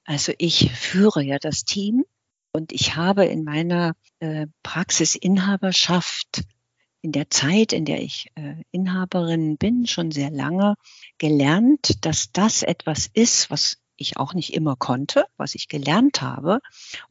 Also 0.06 0.34
ich 0.38 0.72
führe 0.74 1.24
ja 1.24 1.38
das 1.40 1.64
Team 1.64 2.04
und 2.52 2.72
ich 2.72 2.96
habe 2.96 3.26
in 3.26 3.44
meiner 3.44 3.94
äh, 4.20 4.48
Praxisinhaberschaft 4.62 6.44
in 7.02 7.12
der 7.12 7.30
Zeit, 7.30 7.74
in 7.74 7.86
der 7.86 8.02
ich 8.02 8.28
äh, 8.36 8.56
Inhaberin 8.72 9.58
bin, 9.58 9.88
schon 9.88 10.12
sehr 10.12 10.30
lange 10.30 10.76
gelernt, 11.18 12.06
dass 12.06 12.32
das 12.32 12.64
etwas 12.64 13.10
ist, 13.14 13.50
was 13.50 13.78
ich 13.98 14.18
auch 14.18 14.34
nicht 14.34 14.54
immer 14.54 14.76
konnte, 14.76 15.26
was 15.38 15.56
ich 15.56 15.68
gelernt 15.68 16.22
habe. 16.22 16.60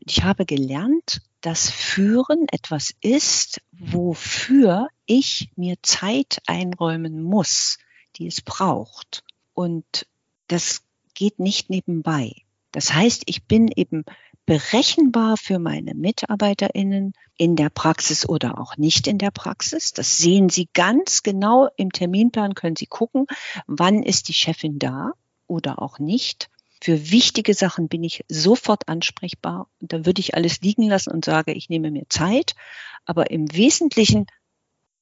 Und 0.01 0.11
ich 0.11 0.23
habe 0.23 0.47
gelernt, 0.47 1.23
dass 1.41 1.71
Führen 1.71 2.47
etwas 2.51 2.95
ist, 3.01 3.61
wofür 3.73 4.89
ich 5.07 5.51
mir 5.57 5.77
Zeit 5.83 6.41
einräumen 6.47 7.23
muss, 7.23 7.79
die 8.17 8.27
es 8.27 8.41
braucht. 8.41 9.25
Und 9.55 10.07
das 10.49 10.83
geht 11.15 11.39
nicht 11.39 11.71
nebenbei. 11.71 12.33
Das 12.71 12.95
heißt, 12.95 13.25
ich 13.27 13.45
bin 13.45 13.69
eben 13.69 14.05
berechenbar 14.47 15.37
für 15.37 15.59
meine 15.59 15.95
Mitarbeiterinnen 15.95 17.13
in 17.37 17.57
der 17.57 17.71
Praxis 17.71 18.29
oder 18.29 18.59
auch 18.59 18.77
nicht 18.77 19.07
in 19.07 19.19
der 19.19 19.31
Praxis. 19.31 19.93
Das 19.93 20.19
sehen 20.19 20.49
Sie 20.49 20.69
ganz 20.73 21.23
genau 21.23 21.69
im 21.77 21.93
Terminplan, 21.93 22.55
können 22.55 22.77
Sie 22.77 22.87
gucken, 22.87 23.27
wann 23.67 24.03
ist 24.03 24.29
die 24.29 24.35
Chefin 24.35 24.79
da 24.79 25.13
oder 25.47 25.81
auch 25.81 25.99
nicht. 25.99 26.51
Für 26.83 27.13
wichtige 27.13 27.55
Sachen 27.55 27.87
bin 27.87 28.03
ich 28.03 28.25
sofort 28.27 28.89
ansprechbar 28.89 29.69
und 29.81 29.93
da 29.93 30.05
würde 30.05 30.19
ich 30.19 30.35
alles 30.35 30.63
liegen 30.63 30.89
lassen 30.89 31.13
und 31.13 31.25
sage, 31.25 31.53
ich 31.53 31.69
nehme 31.69 31.93
mir 31.93 32.07
Zeit. 32.09 32.57
Aber 33.05 33.31
im 33.31 33.55
Wesentlichen 33.55 34.27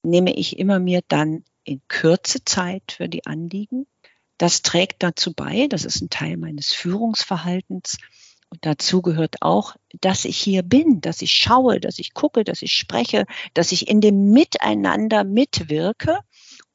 nehme 0.02 0.36
ich 0.36 0.58
immer 0.58 0.78
mir 0.78 1.00
dann 1.08 1.42
in 1.64 1.80
Kürze 1.88 2.44
Zeit 2.44 2.92
für 2.98 3.08
die 3.08 3.24
Anliegen. 3.24 3.86
Das 4.36 4.60
trägt 4.60 5.02
dazu 5.02 5.32
bei, 5.32 5.68
das 5.68 5.86
ist 5.86 6.02
ein 6.02 6.10
Teil 6.10 6.36
meines 6.36 6.74
Führungsverhaltens. 6.74 7.96
Und 8.50 8.66
dazu 8.66 9.00
gehört 9.00 9.36
auch, 9.40 9.74
dass 10.02 10.26
ich 10.26 10.36
hier 10.36 10.62
bin, 10.62 11.00
dass 11.00 11.22
ich 11.22 11.32
schaue, 11.32 11.80
dass 11.80 11.98
ich 11.98 12.12
gucke, 12.12 12.44
dass 12.44 12.60
ich 12.60 12.74
spreche, 12.74 13.24
dass 13.54 13.72
ich 13.72 13.88
in 13.88 14.02
dem 14.02 14.32
Miteinander 14.32 15.24
mitwirke 15.24 16.18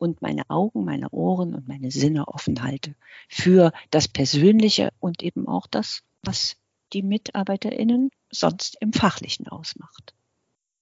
und 0.06 0.22
meine 0.22 0.50
Augen, 0.50 0.86
meine 0.86 1.10
Ohren 1.10 1.54
und 1.54 1.68
meine 1.68 1.92
Sinne 1.92 2.28
offen 2.28 2.64
halte 2.64 2.96
für 3.28 3.72
das 3.92 4.08
Persönliche 4.08 4.90
und 5.00 5.24
eben 5.24 5.48
auch 5.48 5.68
das, 5.68 6.04
was 6.24 6.56
die 6.94 7.04
MitarbeiterInnen 7.04 8.12
sonst 8.32 8.78
im 8.80 8.94
Fachlichen 8.94 9.48
ausmacht. 9.48 10.14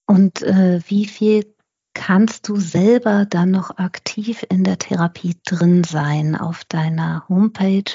Und 0.06 0.42
äh, 0.42 0.80
wie 0.86 1.06
viel 1.06 1.54
kannst 1.94 2.48
du 2.48 2.56
selber 2.56 3.24
dann 3.24 3.50
noch 3.50 3.78
aktiv 3.78 4.44
in 4.48 4.64
der 4.64 4.78
Therapie 4.78 5.36
drin 5.46 5.84
sein? 5.84 6.36
Auf 6.36 6.64
deiner 6.64 7.24
Homepage 7.28 7.90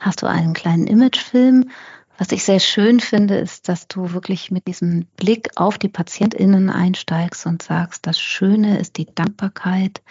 hast 0.00 0.22
du 0.22 0.26
einen 0.26 0.52
kleinen 0.52 0.86
Imagefilm. 0.86 1.70
Was 2.18 2.30
ich 2.30 2.44
sehr 2.44 2.60
schön 2.60 3.00
finde, 3.00 3.36
ist, 3.36 3.68
dass 3.68 3.88
du 3.88 4.12
wirklich 4.12 4.50
mit 4.50 4.68
diesem 4.68 5.06
Blick 5.16 5.50
auf 5.56 5.78
die 5.78 5.88
PatientInnen 5.88 6.70
einsteigst 6.70 7.46
und 7.46 7.62
sagst, 7.62 8.06
das 8.06 8.20
Schöne 8.20 8.78
ist 8.78 8.98
die 8.98 9.06
Dankbarkeit, 9.12 10.02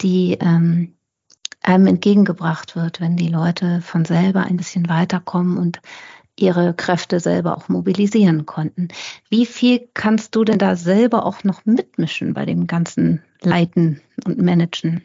die 0.00 0.36
ähm, 0.40 0.94
einem 1.62 1.86
entgegengebracht 1.86 2.76
wird, 2.76 3.00
wenn 3.00 3.16
die 3.16 3.28
Leute 3.28 3.80
von 3.80 4.04
selber 4.04 4.42
ein 4.42 4.56
bisschen 4.56 4.88
weiterkommen 4.88 5.56
und 5.56 5.80
ihre 6.36 6.74
Kräfte 6.74 7.20
selber 7.20 7.56
auch 7.56 7.68
mobilisieren 7.68 8.44
konnten. 8.44 8.88
Wie 9.30 9.46
viel 9.46 9.88
kannst 9.94 10.34
du 10.34 10.44
denn 10.44 10.58
da 10.58 10.76
selber 10.76 11.24
auch 11.24 11.44
noch 11.44 11.64
mitmischen 11.64 12.34
bei 12.34 12.44
dem 12.44 12.66
ganzen 12.66 13.22
Leiten 13.40 14.00
und 14.24 14.38
Managen? 14.38 15.02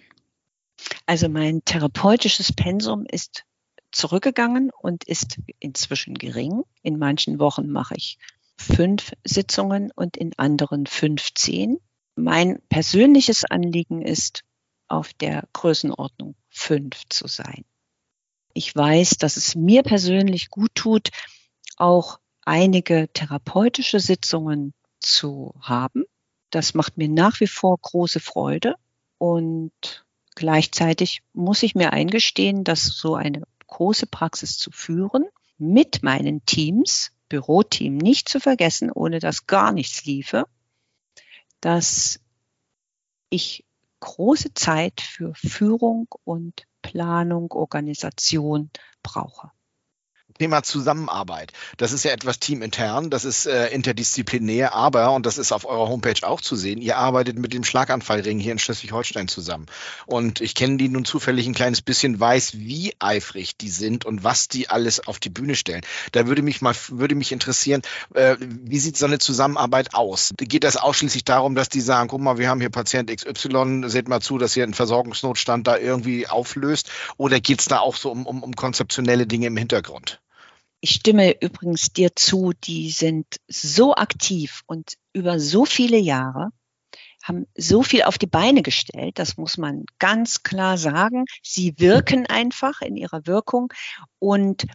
Also 1.05 1.29
mein 1.29 1.63
therapeutisches 1.65 2.51
Pensum 2.51 3.05
ist 3.05 3.45
zurückgegangen 3.91 4.71
und 4.81 5.03
ist 5.03 5.39
inzwischen 5.59 6.15
gering. 6.15 6.63
In 6.81 6.97
manchen 6.97 7.39
Wochen 7.39 7.69
mache 7.69 7.95
ich 7.95 8.17
fünf 8.57 9.13
Sitzungen 9.23 9.91
und 9.95 10.17
in 10.17 10.37
anderen 10.37 10.85
15. 10.85 11.77
Mein 12.15 12.59
persönliches 12.69 13.45
Anliegen 13.45 14.01
ist, 14.01 14.43
auf 14.89 15.13
der 15.13 15.47
Größenordnung 15.53 16.35
fünf 16.49 17.03
zu 17.09 17.27
sein. 17.27 17.65
Ich 18.53 18.75
weiß, 18.75 19.17
dass 19.17 19.37
es 19.37 19.55
mir 19.55 19.83
persönlich 19.83 20.49
gut 20.49 20.73
tut, 20.75 21.09
auch 21.77 22.19
einige 22.41 23.07
therapeutische 23.13 23.99
Sitzungen 23.99 24.73
zu 24.99 25.53
haben. 25.61 26.03
Das 26.49 26.73
macht 26.73 26.97
mir 26.97 27.07
nach 27.07 27.39
wie 27.39 27.47
vor 27.47 27.77
große 27.77 28.19
Freude. 28.19 28.75
Und 29.17 30.05
gleichzeitig 30.35 31.21
muss 31.33 31.63
ich 31.63 31.75
mir 31.75 31.93
eingestehen, 31.93 32.63
dass 32.63 32.85
so 32.85 33.15
eine 33.15 33.43
große 33.67 34.07
Praxis 34.07 34.57
zu 34.57 34.71
führen 34.71 35.25
mit 35.57 36.03
meinen 36.03 36.45
Teams, 36.45 37.11
Büroteam 37.27 37.97
nicht 37.97 38.27
zu 38.27 38.39
vergessen, 38.39 38.91
ohne 38.91 39.19
dass 39.19 39.45
gar 39.45 39.71
nichts 39.71 40.05
liefe, 40.05 40.45
dass 41.61 42.19
ich 43.29 43.63
große 43.99 44.53
Zeit 44.53 45.01
für 45.01 45.33
Führung 45.35 46.07
und 46.23 46.65
Planung, 46.81 47.51
Organisation 47.51 48.69
brauche. 49.03 49.51
Thema 50.39 50.63
Zusammenarbeit. 50.63 51.51
Das 51.75 51.91
ist 51.91 52.05
ja 52.05 52.11
etwas 52.11 52.39
teamintern, 52.39 53.09
das 53.09 53.25
ist 53.25 53.45
äh, 53.45 53.67
interdisziplinär, 53.67 54.73
aber, 54.73 55.11
und 55.11 55.25
das 55.25 55.37
ist 55.37 55.51
auf 55.51 55.65
eurer 55.65 55.89
Homepage 55.89 56.25
auch 56.25 56.39
zu 56.39 56.55
sehen, 56.55 56.81
ihr 56.81 56.95
arbeitet 56.95 57.37
mit 57.37 57.51
dem 57.51 57.65
Schlaganfallring 57.65 58.39
hier 58.39 58.53
in 58.53 58.59
Schleswig-Holstein 58.59 59.27
zusammen. 59.27 59.65
Und 60.05 60.39
ich 60.39 60.55
kenne 60.55 60.77
die 60.77 60.87
nun 60.87 61.03
zufällig 61.03 61.45
ein 61.45 61.53
kleines 61.53 61.81
bisschen, 61.81 62.21
weiß, 62.21 62.57
wie 62.57 62.93
eifrig 62.99 63.57
die 63.57 63.69
sind 63.69 64.05
und 64.05 64.23
was 64.23 64.47
die 64.47 64.69
alles 64.69 65.05
auf 65.05 65.19
die 65.19 65.29
Bühne 65.29 65.55
stellen. 65.55 65.81
Da 66.13 66.25
würde 66.25 66.41
mich 66.41 66.61
mal, 66.61 66.73
würde 66.87 67.15
mich 67.15 67.33
interessieren, 67.33 67.81
äh, 68.13 68.37
wie 68.39 68.79
sieht 68.79 68.95
so 68.95 69.07
eine 69.07 69.19
Zusammenarbeit 69.19 69.93
aus? 69.93 70.33
Geht 70.37 70.63
das 70.63 70.77
ausschließlich 70.77 71.25
darum, 71.25 71.53
dass 71.53 71.67
die 71.67 71.81
sagen, 71.81 72.07
guck 72.07 72.21
mal, 72.21 72.37
wir 72.37 72.47
haben 72.47 72.61
hier 72.61 72.69
Patient 72.69 73.13
XY, 73.13 73.89
seht 73.89 74.07
mal 74.07 74.21
zu, 74.21 74.37
dass 74.37 74.55
ihr 74.55 74.63
einen 74.63 74.73
Versorgungsnotstand 74.73 75.67
da 75.67 75.77
irgendwie 75.77 76.27
auflöst? 76.27 76.89
Oder 77.17 77.41
geht 77.41 77.59
es 77.59 77.65
da 77.65 77.79
auch 77.79 77.97
so 77.97 78.09
um, 78.09 78.25
um, 78.25 78.41
um 78.41 78.55
konzeptionelle 78.55 79.27
Dinge 79.27 79.47
im 79.47 79.57
Hintergrund? 79.57 80.21
Ich 80.81 80.91
stimme 80.91 81.41
übrigens 81.41 81.91
dir 81.91 82.15
zu, 82.15 82.53
die 82.63 82.89
sind 82.89 83.25
so 83.47 83.95
aktiv 83.95 84.61
und 84.65 84.93
über 85.13 85.39
so 85.39 85.65
viele 85.65 85.97
Jahre 85.97 86.51
haben 87.23 87.47
so 87.55 87.83
viel 87.83 88.03
auf 88.03 88.17
die 88.17 88.27
Beine 88.27 88.61
gestellt, 88.61 89.19
das 89.19 89.37
muss 89.37 89.57
man 89.57 89.85
ganz 89.99 90.43
klar 90.43 90.77
sagen. 90.77 91.25
Sie 91.43 91.75
wirken 91.77 92.25
einfach 92.27 92.81
in 92.81 92.95
ihrer 92.95 93.27
Wirkung 93.27 93.73
und 94.19 94.65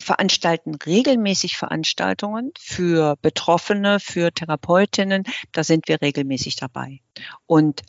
veranstalten 0.00 0.74
regelmäßig 0.74 1.56
Veranstaltungen 1.56 2.52
für 2.58 3.16
Betroffene, 3.22 4.00
für 4.00 4.32
Therapeutinnen. 4.32 5.24
Da 5.52 5.64
sind 5.64 5.86
wir 5.88 6.02
regelmäßig 6.02 6.56
dabei. 6.56 7.00
Und 7.46 7.82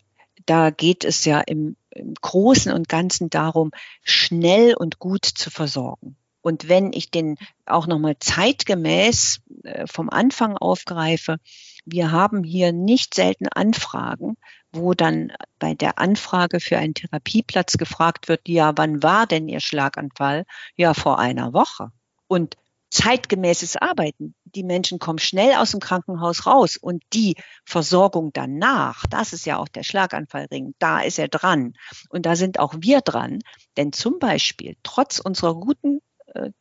da 0.46 0.70
geht 0.70 1.06
es 1.06 1.26
ja 1.26 1.40
im, 1.40 1.76
im 1.90 2.14
Großen 2.14 2.72
und 2.72 2.90
Ganzen 2.90 3.30
darum, 3.30 3.72
schnell 4.04 4.76
und 4.76 5.00
gut 5.00 5.26
zu 5.26 5.50
versorgen. 5.50 6.18
Und 6.44 6.68
wenn 6.68 6.92
ich 6.94 7.10
den 7.10 7.38
auch 7.66 7.88
nochmal 7.88 8.18
zeitgemäß 8.20 9.42
äh, 9.64 9.88
vom 9.88 10.10
Anfang 10.10 10.58
aufgreife, 10.58 11.38
wir 11.86 12.12
haben 12.12 12.44
hier 12.44 12.74
nicht 12.74 13.16
selten 13.16 13.48
Anfragen, 13.48 14.36
wo 14.72 14.94
dann 14.94 15.32
bei 15.58 15.74
der 15.74 16.00
Anfrage 16.00 16.60
für 16.60 16.78
einen 16.78 16.94
Therapieplatz 16.94 17.78
gefragt 17.78 18.28
wird, 18.28 18.48
ja, 18.48 18.74
wann 18.76 19.02
war 19.02 19.26
denn 19.26 19.48
Ihr 19.48 19.62
Schlaganfall? 19.62 20.46
Ja, 20.76 20.94
vor 20.94 21.18
einer 21.18 21.54
Woche. 21.54 21.92
Und 22.28 22.58
zeitgemäßes 22.90 23.78
Arbeiten. 23.78 24.36
Die 24.44 24.64
Menschen 24.64 25.00
kommen 25.00 25.18
schnell 25.18 25.56
aus 25.56 25.72
dem 25.72 25.80
Krankenhaus 25.80 26.46
raus 26.46 26.78
und 26.78 27.02
die 27.14 27.36
Versorgung 27.66 28.32
danach, 28.34 29.06
das 29.10 29.34
ist 29.34 29.46
ja 29.46 29.58
auch 29.58 29.68
der 29.68 29.82
Schlaganfallring, 29.82 30.76
da 30.78 31.00
ist 31.00 31.18
er 31.18 31.28
dran. 31.28 31.74
Und 32.10 32.28
da 32.28 32.36
sind 32.36 32.60
auch 32.60 32.76
wir 32.80 33.02
dran. 33.02 33.40
Denn 33.78 33.94
zum 33.94 34.20
Beispiel, 34.20 34.76
trotz 34.84 35.20
unserer 35.20 35.56
guten 35.56 36.02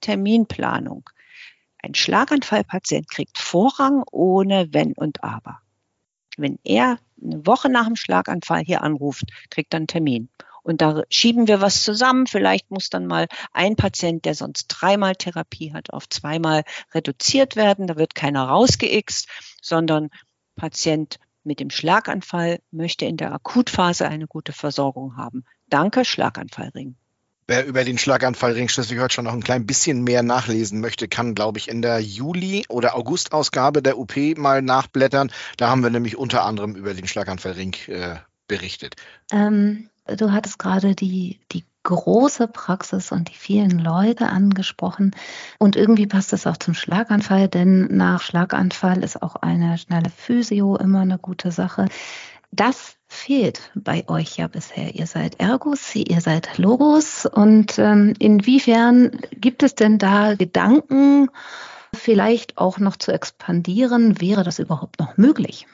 Terminplanung. 0.00 1.08
Ein 1.82 1.94
Schlaganfallpatient 1.94 3.10
kriegt 3.10 3.38
Vorrang 3.38 4.04
ohne 4.10 4.68
Wenn 4.72 4.92
und 4.92 5.24
Aber. 5.24 5.60
Wenn 6.36 6.58
er 6.64 6.98
eine 7.22 7.46
Woche 7.46 7.68
nach 7.68 7.86
dem 7.86 7.96
Schlaganfall 7.96 8.62
hier 8.62 8.82
anruft, 8.82 9.24
kriegt 9.50 9.74
er 9.74 9.78
einen 9.78 9.86
Termin. 9.86 10.28
Und 10.62 10.80
da 10.80 11.02
schieben 11.10 11.48
wir 11.48 11.60
was 11.60 11.82
zusammen. 11.82 12.26
Vielleicht 12.26 12.70
muss 12.70 12.88
dann 12.88 13.06
mal 13.06 13.26
ein 13.52 13.74
Patient, 13.74 14.24
der 14.24 14.34
sonst 14.34 14.68
dreimal 14.68 15.16
Therapie 15.16 15.72
hat, 15.72 15.92
auf 15.92 16.08
zweimal 16.08 16.62
reduziert 16.94 17.56
werden. 17.56 17.88
Da 17.88 17.96
wird 17.96 18.14
keiner 18.14 18.44
rausgeixt, 18.44 19.28
sondern 19.60 20.10
Patient 20.54 21.18
mit 21.42 21.58
dem 21.58 21.70
Schlaganfall 21.70 22.60
möchte 22.70 23.06
in 23.06 23.16
der 23.16 23.32
Akutphase 23.32 24.06
eine 24.06 24.28
gute 24.28 24.52
Versorgung 24.52 25.16
haben. 25.16 25.44
Danke, 25.68 26.04
Schlaganfallring. 26.04 26.94
Wer 27.46 27.66
über 27.66 27.84
den 27.84 27.98
Schlaganfallring 27.98 28.68
Schleswig-Holstein 28.68 29.24
noch 29.24 29.32
ein 29.32 29.42
klein 29.42 29.66
bisschen 29.66 30.04
mehr 30.04 30.22
nachlesen 30.22 30.80
möchte, 30.80 31.08
kann, 31.08 31.34
glaube 31.34 31.58
ich, 31.58 31.68
in 31.68 31.82
der 31.82 31.98
Juli- 32.00 32.64
oder 32.68 32.94
August-Ausgabe 32.94 33.82
der 33.82 33.98
UP 33.98 34.16
mal 34.36 34.62
nachblättern. 34.62 35.32
Da 35.56 35.68
haben 35.68 35.82
wir 35.82 35.90
nämlich 35.90 36.16
unter 36.16 36.44
anderem 36.44 36.76
über 36.76 36.94
den 36.94 37.06
Schlaganfallring 37.06 37.74
äh, 37.88 38.16
berichtet. 38.46 38.94
Ähm, 39.32 39.88
du 40.06 40.30
hattest 40.32 40.58
gerade 40.58 40.94
die, 40.94 41.40
die 41.50 41.64
große 41.82 42.46
Praxis 42.48 43.10
und 43.10 43.28
die 43.28 43.36
vielen 43.36 43.78
Leute 43.78 44.28
angesprochen. 44.28 45.14
Und 45.58 45.74
irgendwie 45.74 46.06
passt 46.06 46.32
das 46.32 46.46
auch 46.46 46.56
zum 46.56 46.74
Schlaganfall, 46.74 47.48
denn 47.48 47.88
nach 47.96 48.22
Schlaganfall 48.22 49.02
ist 49.02 49.22
auch 49.22 49.36
eine 49.36 49.78
schnelle 49.78 50.10
Physio 50.10 50.76
immer 50.76 51.00
eine 51.00 51.18
gute 51.18 51.50
Sache. 51.50 51.86
Das 52.52 52.96
fehlt 53.12 53.70
bei 53.74 54.08
euch 54.08 54.38
ja 54.38 54.48
bisher. 54.48 54.94
Ihr 54.94 55.06
seid 55.06 55.38
Ergus, 55.38 55.94
ihr 55.94 56.20
seid 56.20 56.58
Logos. 56.58 57.26
Und 57.26 57.78
ähm, 57.78 58.14
inwiefern 58.18 59.20
gibt 59.32 59.62
es 59.62 59.74
denn 59.74 59.98
da 59.98 60.34
Gedanken, 60.34 61.28
vielleicht 61.94 62.58
auch 62.58 62.78
noch 62.78 62.96
zu 62.96 63.12
expandieren? 63.12 64.20
Wäre 64.20 64.42
das 64.44 64.58
überhaupt 64.58 64.98
noch 64.98 65.16
möglich? 65.16 65.66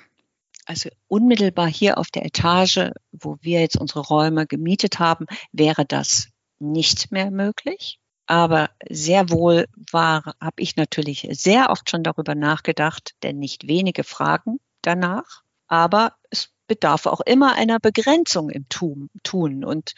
Also 0.66 0.90
unmittelbar 1.06 1.68
hier 1.68 1.96
auf 1.96 2.10
der 2.10 2.26
Etage, 2.26 2.90
wo 3.12 3.36
wir 3.40 3.60
jetzt 3.60 3.78
unsere 3.78 4.00
Räume 4.00 4.46
gemietet 4.46 4.98
haben, 4.98 5.26
wäre 5.52 5.86
das 5.86 6.28
nicht 6.58 7.12
mehr 7.12 7.30
möglich. 7.30 7.98
Aber 8.26 8.68
sehr 8.90 9.30
wohl 9.30 9.66
war, 9.90 10.34
habe 10.38 10.60
ich 10.60 10.76
natürlich 10.76 11.26
sehr 11.30 11.70
oft 11.70 11.88
schon 11.88 12.02
darüber 12.02 12.34
nachgedacht, 12.34 13.14
denn 13.22 13.38
nicht 13.38 13.66
wenige 13.66 14.04
Fragen 14.04 14.58
danach. 14.82 15.42
Aber 15.68 16.12
es 16.28 16.50
bedarf 16.68 17.06
auch 17.06 17.20
immer 17.22 17.54
einer 17.54 17.80
Begrenzung 17.80 18.50
im 18.50 18.68
Tun. 18.68 19.64
Und 19.64 19.94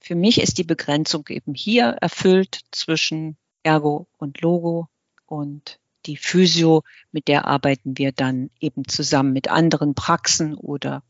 für 0.00 0.14
mich 0.14 0.40
ist 0.40 0.58
die 0.58 0.64
Begrenzung 0.64 1.26
eben 1.28 1.54
hier 1.54 1.96
erfüllt 2.00 2.60
zwischen 2.70 3.36
Ergo 3.64 4.06
und 4.18 4.40
Logo 4.40 4.88
und 5.26 5.80
die 6.06 6.16
Physio, 6.16 6.82
mit 7.12 7.28
der 7.28 7.46
arbeiten 7.46 7.96
wir 7.96 8.12
dann 8.12 8.50
eben 8.60 8.86
zusammen 8.86 9.32
mit 9.32 9.48
anderen 9.48 9.94
Praxen 9.94 10.54
oder 10.54 11.02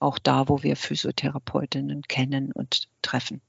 auch 0.00 0.18
da, 0.18 0.48
wo 0.48 0.62
wir 0.62 0.76
Physiotherapeutinnen 0.76 2.02
kennen 2.02 2.52
und 2.52 2.88
treffen. 3.02 3.40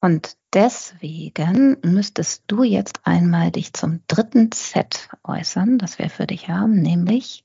Und 0.00 0.36
deswegen 0.52 1.76
müsstest 1.82 2.44
du 2.46 2.62
jetzt 2.62 3.00
einmal 3.04 3.50
dich 3.50 3.72
zum 3.72 4.00
dritten 4.06 4.50
Set 4.52 5.08
äußern, 5.24 5.78
das 5.78 5.98
wir 5.98 6.08
für 6.08 6.26
dich 6.26 6.48
haben, 6.48 6.80
nämlich 6.80 7.44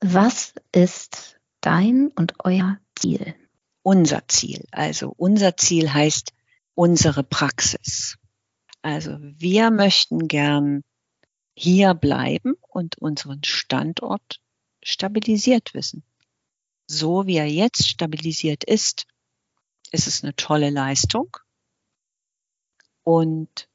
was 0.00 0.54
ist 0.72 1.39
dein 1.60 2.08
und 2.08 2.34
euer 2.44 2.78
Ziel? 2.98 3.34
Unser 3.82 4.28
Ziel. 4.28 4.66
Also 4.70 5.12
unser 5.16 5.56
Ziel 5.56 5.92
heißt 5.92 6.32
unsere 6.74 7.22
Praxis. 7.22 8.18
Also 8.82 9.16
wir 9.20 9.70
möchten 9.70 10.28
gern 10.28 10.82
hier 11.54 11.94
bleiben 11.94 12.54
und 12.68 12.98
unseren 12.98 13.44
Standort 13.44 14.40
stabilisiert 14.82 15.74
wissen. 15.74 16.02
So 16.86 17.26
wie 17.26 17.36
er 17.36 17.46
jetzt 17.46 17.86
stabilisiert 17.86 18.64
ist, 18.64 19.06
ist 19.92 20.06
es 20.06 20.22
eine 20.22 20.34
tolle 20.34 20.70
Leistung. 20.70 21.36
Und 23.02 23.68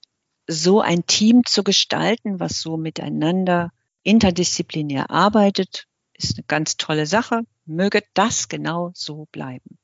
so 0.47 0.81
ein 0.81 1.05
Team 1.05 1.45
zu 1.45 1.63
gestalten, 1.63 2.39
was 2.39 2.59
so 2.59 2.77
miteinander 2.77 3.71
interdisziplinär 4.03 5.09
arbeitet, 5.09 5.87
ist 6.17 6.37
eine 6.37 6.45
ganz 6.47 6.77
tolle 6.77 7.05
Sache. 7.05 7.41
Möge 7.65 8.03
das 8.13 8.47
genau 8.47 8.91
so 8.93 9.27
bleiben. 9.31 9.77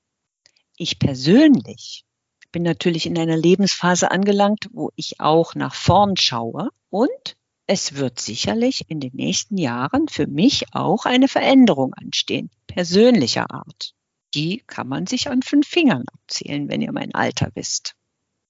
Ich 0.78 1.00
persönlich 1.00 2.06
bin 2.52 2.64
natürlich 2.64 3.06
in 3.06 3.18
einer 3.18 3.38
Lebensphase 3.38 4.12
angelangt, 4.12 4.70
wo 4.72 4.92
ich 4.96 5.20
auch 5.20 5.56
nach 5.56 5.74
vorn 5.74 6.18
schaue 6.18 6.70
und 6.90 7.38
es 7.68 7.96
wird 7.96 8.20
sicherlich 8.20 8.90
in 8.90 9.00
den 9.00 9.16
nächsten 9.16 9.58
Jahren 9.58 10.10
für 10.10 10.28
mich 10.28 10.74
auch 10.74 11.06
eine 11.06 11.30
Veränderung 11.30 11.94
anstehen, 11.94 12.50
persönlicher 12.68 13.50
Art. 13.50 13.94
Die 14.34 14.64
kann 14.68 14.88
man 14.88 15.08
sich 15.08 15.30
an 15.30 15.42
fünf 15.42 15.68
Fingern 15.68 16.04
abzählen, 16.12 16.68
wenn 16.70 16.82
ihr 16.82 16.92
mein 16.92 17.14
Alter 17.14 17.50
wisst. 17.54 17.96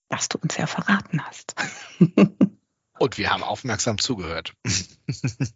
Das 0.10 0.28
du 0.28 0.39
uns 0.39 0.58
ja 0.58 0.67
verraten 0.67 1.24
hast. 1.24 1.56
Und 3.02 3.18
wir 3.18 3.32
haben 3.32 3.42
aufmerksam 3.42 3.98
zugehört. 3.98 4.54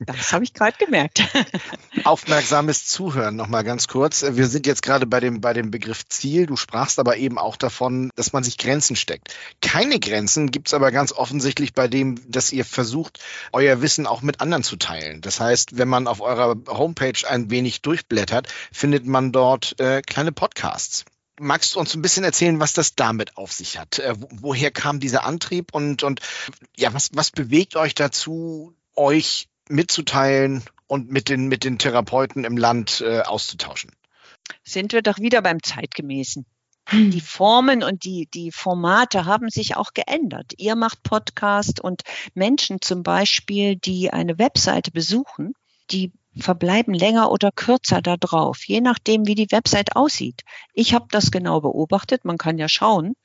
Das 0.06 0.34
habe 0.34 0.44
ich 0.44 0.54
gerade 0.54 0.76
gemerkt. 0.78 1.24
Aufmerksames 2.04 2.88
Zuhören 2.88 3.38
nochmal 3.38 3.64
ganz 3.64 3.88
kurz. 3.88 4.26
Wir 4.28 4.48
sind 4.48 4.68
jetzt 4.68 4.82
gerade 4.82 5.06
bei 5.06 5.22
dem, 5.22 5.40
bei 5.40 5.54
dem 5.54 5.72
Begriff 5.72 6.06
Ziel. 6.10 6.46
Du 6.46 6.58
sprachst 6.58 7.00
aber 7.00 7.16
eben 7.16 7.38
auch 7.38 7.56
davon, 7.56 8.12
dass 8.18 8.34
man 8.34 8.44
sich 8.44 8.58
Grenzen 8.58 8.98
steckt. 8.98 9.34
Keine 9.62 10.02
Grenzen 10.02 10.52
gibt 10.52 10.68
es 10.68 10.74
aber 10.74 10.92
ganz 10.92 11.14
offensichtlich 11.14 11.74
bei 11.74 11.88
dem, 11.88 12.20
dass 12.30 12.52
ihr 12.52 12.66
versucht, 12.66 13.20
euer 13.54 13.82
Wissen 13.82 14.08
auch 14.08 14.22
mit 14.22 14.42
anderen 14.42 14.64
zu 14.64 14.76
teilen. 14.76 15.22
Das 15.22 15.40
heißt, 15.40 15.78
wenn 15.78 15.88
man 15.88 16.08
auf 16.08 16.20
eurer 16.20 16.58
Homepage 16.68 17.26
ein 17.26 17.50
wenig 17.50 17.82
durchblättert, 17.82 18.50
findet 18.74 19.06
man 19.06 19.32
dort 19.32 19.80
äh, 19.80 20.02
kleine 20.02 20.34
Podcasts. 20.34 21.06
Magst 21.40 21.76
du 21.76 21.80
uns 21.80 21.94
ein 21.94 22.02
bisschen 22.02 22.24
erzählen, 22.24 22.60
was 22.60 22.74
das 22.74 22.96
damit 22.96 23.38
auf 23.38 23.52
sich 23.52 23.78
hat? 23.78 24.00
Äh, 24.00 24.16
woher 24.18 24.72
kam 24.72 25.00
dieser 25.00 25.26
Antrieb 25.26 25.74
und, 25.74 26.04
und 26.04 26.22
ja, 26.78 26.94
was, 26.94 27.10
was 27.14 27.32
bewegt 27.32 27.76
euch 27.76 27.94
dazu, 27.94 28.74
euch 28.96 29.50
mitzuteilen 29.68 30.64
und 30.88 31.12
mit 31.12 31.30
den, 31.30 31.48
mit 31.48 31.64
den 31.64 31.78
Therapeuten 31.78 32.44
im 32.44 32.58
Land 32.58 33.02
äh, 33.06 33.22
auszutauschen? 33.22 33.92
Sind 34.64 34.94
wir 34.94 35.02
doch 35.02 35.18
wieder 35.20 35.42
beim 35.42 35.62
Zeitgemäßen. 35.62 36.46
Die 36.92 37.22
Formen 37.22 37.84
und 37.84 38.06
die, 38.06 38.30
die 38.32 38.52
Formate 38.52 39.26
haben 39.26 39.50
sich 39.50 39.76
auch 39.76 39.94
geändert. 39.94 40.54
Ihr 40.58 40.76
macht 40.76 41.02
Podcast 41.02 41.80
und 41.80 42.04
Menschen 42.36 42.80
zum 42.80 43.02
Beispiel, 43.02 43.76
die 43.76 44.14
eine 44.14 44.38
Webseite 44.38 44.92
besuchen, 44.92 45.54
die 45.90 46.12
verbleiben 46.38 46.94
länger 46.94 47.32
oder 47.32 47.52
kürzer 47.52 48.02
da 48.02 48.18
drauf, 48.18 48.66
je 48.66 48.82
nachdem, 48.82 49.28
wie 49.28 49.36
die 49.36 49.52
Website 49.52 49.96
aussieht. 49.96 50.44
Ich 50.74 50.94
habe 50.94 51.08
das 51.10 51.32
genau 51.32 51.62
beobachtet. 51.62 52.26
Man 52.26 52.38
kann 52.38 52.58
ja 52.58 52.68
schauen, 52.68 53.16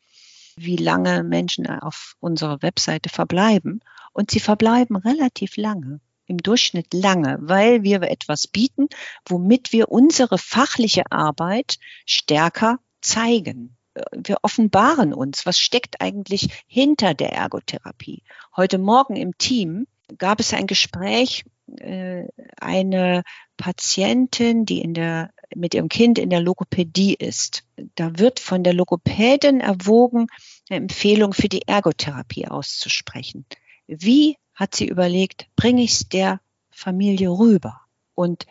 wie 0.56 0.76
lange 0.76 1.22
Menschen 1.22 1.66
auf 1.66 2.16
unserer 2.20 2.62
Webseite 2.62 3.08
verbleiben. 3.08 3.80
Und 4.12 4.30
sie 4.30 4.40
verbleiben 4.40 4.96
relativ 4.96 5.56
lange, 5.56 6.00
im 6.26 6.38
Durchschnitt 6.38 6.92
lange, 6.92 7.38
weil 7.40 7.82
wir 7.82 8.02
etwas 8.02 8.46
bieten, 8.46 8.88
womit 9.26 9.72
wir 9.72 9.90
unsere 9.90 10.38
fachliche 10.38 11.10
Arbeit 11.10 11.78
stärker 12.06 12.78
zeigen. 13.00 13.76
Wir 14.12 14.38
offenbaren 14.42 15.12
uns, 15.12 15.46
was 15.46 15.58
steckt 15.58 16.00
eigentlich 16.00 16.64
hinter 16.66 17.14
der 17.14 17.32
Ergotherapie. 17.32 18.22
Heute 18.56 18.78
Morgen 18.78 19.16
im 19.16 19.36
Team 19.36 19.86
gab 20.18 20.40
es 20.40 20.54
ein 20.54 20.66
Gespräch 20.66 21.44
äh, 21.78 22.26
eine 22.60 23.22
Patientin, 23.56 24.64
die 24.64 24.80
in 24.80 24.94
der, 24.94 25.30
mit 25.54 25.74
ihrem 25.74 25.88
Kind 25.88 26.18
in 26.18 26.30
der 26.30 26.40
Logopädie 26.40 27.14
ist. 27.14 27.64
Da 27.94 28.18
wird 28.18 28.40
von 28.40 28.64
der 28.64 28.74
Logopädin 28.74 29.60
erwogen, 29.60 30.26
eine 30.68 30.78
Empfehlung 30.78 31.32
für 31.32 31.48
die 31.48 31.66
Ergotherapie 31.66 32.48
auszusprechen. 32.48 33.44
Wie 33.86 34.36
hat 34.54 34.74
sie 34.74 34.86
überlegt, 34.86 35.46
bringe 35.56 35.82
ich 35.82 35.92
es 35.92 36.08
der 36.08 36.40
Familie 36.70 37.30
rüber? 37.30 37.80
Und 38.14 38.46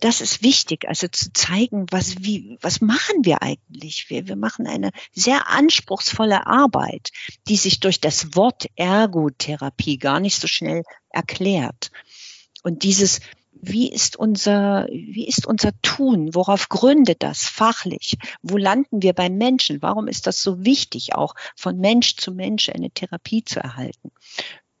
das 0.00 0.20
ist 0.20 0.42
wichtig, 0.42 0.88
also 0.88 1.06
zu 1.08 1.32
zeigen, 1.32 1.86
was, 1.90 2.16
wie, 2.18 2.58
was 2.60 2.80
machen 2.80 3.24
wir 3.24 3.42
eigentlich? 3.42 4.10
Wir, 4.10 4.26
wir 4.26 4.36
machen 4.36 4.66
eine 4.66 4.90
sehr 5.12 5.48
anspruchsvolle 5.48 6.46
Arbeit, 6.46 7.10
die 7.48 7.56
sich 7.56 7.80
durch 7.80 8.00
das 8.00 8.34
Wort 8.34 8.66
Ergotherapie 8.74 9.98
gar 9.98 10.20
nicht 10.20 10.40
so 10.40 10.46
schnell 10.46 10.82
erklärt. 11.10 11.90
Und 12.66 12.82
dieses, 12.82 13.20
wie 13.52 13.92
ist 13.92 14.16
unser, 14.16 14.88
wie 14.90 15.28
ist 15.28 15.46
unser 15.46 15.70
Tun? 15.82 16.34
Worauf 16.34 16.68
gründet 16.68 17.22
das 17.22 17.44
fachlich? 17.44 18.18
Wo 18.42 18.56
landen 18.56 19.02
wir 19.02 19.12
beim 19.12 19.36
Menschen? 19.36 19.82
Warum 19.82 20.08
ist 20.08 20.26
das 20.26 20.42
so 20.42 20.64
wichtig, 20.64 21.14
auch 21.14 21.36
von 21.54 21.78
Mensch 21.78 22.16
zu 22.16 22.32
Mensch 22.32 22.68
eine 22.68 22.90
Therapie 22.90 23.44
zu 23.44 23.60
erhalten? 23.60 24.10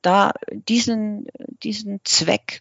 Da 0.02 0.32
diesen, 0.50 1.28
diesen 1.62 2.00
Zweck 2.02 2.60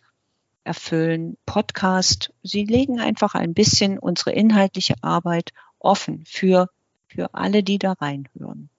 erfüllen, 0.63 1.37
Podcast, 1.47 2.31
sie 2.43 2.63
legen 2.63 2.99
einfach 2.99 3.33
ein 3.33 3.55
bisschen 3.55 3.97
unsere 3.97 4.31
inhaltliche 4.31 4.93
Arbeit 5.01 5.53
offen 5.79 6.23
für, 6.27 6.69
für 7.07 7.33
alle, 7.33 7.63
die 7.63 7.79
da 7.79 7.93
reinhören. 7.93 8.69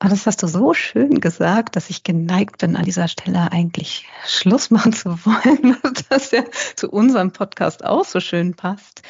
Aber 0.00 0.08
das 0.08 0.26
hast 0.26 0.42
du 0.42 0.46
so 0.46 0.72
schön 0.72 1.20
gesagt, 1.20 1.76
dass 1.76 1.90
ich 1.90 2.02
geneigt 2.02 2.58
bin, 2.58 2.74
an 2.74 2.86
dieser 2.86 3.06
Stelle 3.06 3.52
eigentlich 3.52 4.06
Schluss 4.26 4.70
machen 4.70 4.94
zu 4.94 5.10
wollen, 5.26 5.76
dass 6.08 6.30
ja 6.30 6.42
zu 6.74 6.90
unserem 6.90 7.32
Podcast 7.32 7.84
auch 7.84 8.06
so 8.06 8.18
schön 8.18 8.54
passt. 8.54 9.02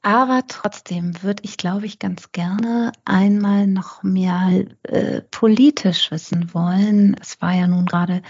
Aber 0.00 0.44
trotzdem 0.48 1.22
würde 1.22 1.42
ich, 1.44 1.58
glaube 1.58 1.84
ich, 1.84 1.98
ganz 1.98 2.32
gerne 2.32 2.92
einmal 3.04 3.66
noch 3.66 4.02
mehr 4.02 4.64
äh, 4.84 5.20
politisch 5.30 6.10
wissen 6.10 6.54
wollen. 6.54 7.14
Es 7.20 7.42
war 7.42 7.52
ja 7.52 7.66
nun 7.66 7.84
gerade 7.84 8.22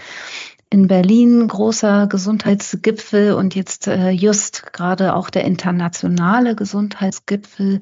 in 0.71 0.87
Berlin 0.87 1.47
großer 1.47 2.07
Gesundheitsgipfel 2.07 3.33
und 3.33 3.53
jetzt 3.53 3.87
äh, 3.87 4.09
just 4.09 4.71
gerade 4.71 5.15
auch 5.15 5.29
der 5.29 5.43
internationale 5.43 6.55
Gesundheitsgipfel, 6.55 7.81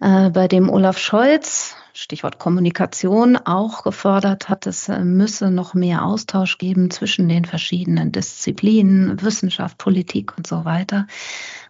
äh, 0.00 0.30
bei 0.30 0.46
dem 0.46 0.70
Olaf 0.70 0.98
Scholz 0.98 1.74
Stichwort 2.00 2.38
Kommunikation 2.38 3.36
auch 3.36 3.82
gefordert 3.82 4.48
hat, 4.48 4.68
es 4.68 4.88
äh, 4.88 5.04
müsse 5.04 5.50
noch 5.50 5.74
mehr 5.74 6.04
Austausch 6.04 6.56
geben 6.56 6.92
zwischen 6.92 7.28
den 7.28 7.44
verschiedenen 7.44 8.12
Disziplinen, 8.12 9.20
Wissenschaft, 9.20 9.78
Politik 9.78 10.38
und 10.38 10.46
so 10.46 10.64
weiter. 10.64 11.08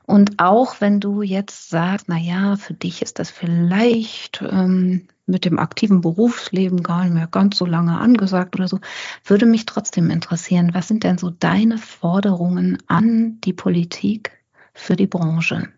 Und 0.08 0.38
auch 0.38 0.80
wenn 0.80 1.00
du 1.00 1.20
jetzt 1.20 1.68
sagst, 1.68 2.06
na 2.08 2.16
ja, 2.16 2.56
für 2.56 2.72
dich 2.72 3.02
ist 3.02 3.18
das 3.18 3.30
vielleicht 3.30 4.42
ähm, 4.42 5.06
mit 5.26 5.44
dem 5.44 5.58
aktiven 5.58 6.00
Berufsleben 6.00 6.82
gar 6.82 7.04
nicht 7.04 7.12
mehr 7.12 7.26
ganz 7.26 7.58
so 7.58 7.66
lange 7.66 7.98
angesagt 7.98 8.56
oder 8.56 8.68
so, 8.68 8.80
würde 9.22 9.44
mich 9.44 9.66
trotzdem 9.66 10.08
interessieren, 10.08 10.70
was 10.72 10.88
sind 10.88 11.04
denn 11.04 11.18
so 11.18 11.28
deine 11.28 11.76
Forderungen 11.76 12.78
an 12.86 13.38
die 13.44 13.52
Politik 13.52 14.32
für 14.72 14.96
die 14.96 15.06
Branche? 15.06 15.68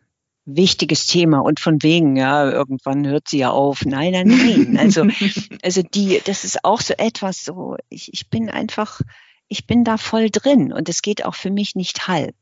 wichtiges 0.46 1.06
Thema 1.06 1.40
und 1.40 1.60
von 1.60 1.80
wegen, 1.82 2.16
ja, 2.16 2.50
irgendwann 2.50 3.06
hört 3.06 3.28
sie 3.28 3.38
ja 3.38 3.50
auf. 3.50 3.84
Nein, 3.84 4.12
nein, 4.12 4.26
nein. 4.26 4.78
Also, 4.78 5.06
also 5.62 5.82
die, 5.82 6.20
das 6.24 6.44
ist 6.44 6.64
auch 6.64 6.80
so 6.80 6.94
etwas 6.94 7.44
so, 7.44 7.76
ich, 7.88 8.12
ich 8.12 8.30
bin 8.30 8.48
einfach, 8.50 9.00
ich 9.46 9.66
bin 9.66 9.84
da 9.84 9.96
voll 9.96 10.30
drin 10.30 10.72
und 10.72 10.88
es 10.88 11.02
geht 11.02 11.24
auch 11.24 11.36
für 11.36 11.50
mich 11.50 11.76
nicht 11.76 12.08
halb. 12.08 12.34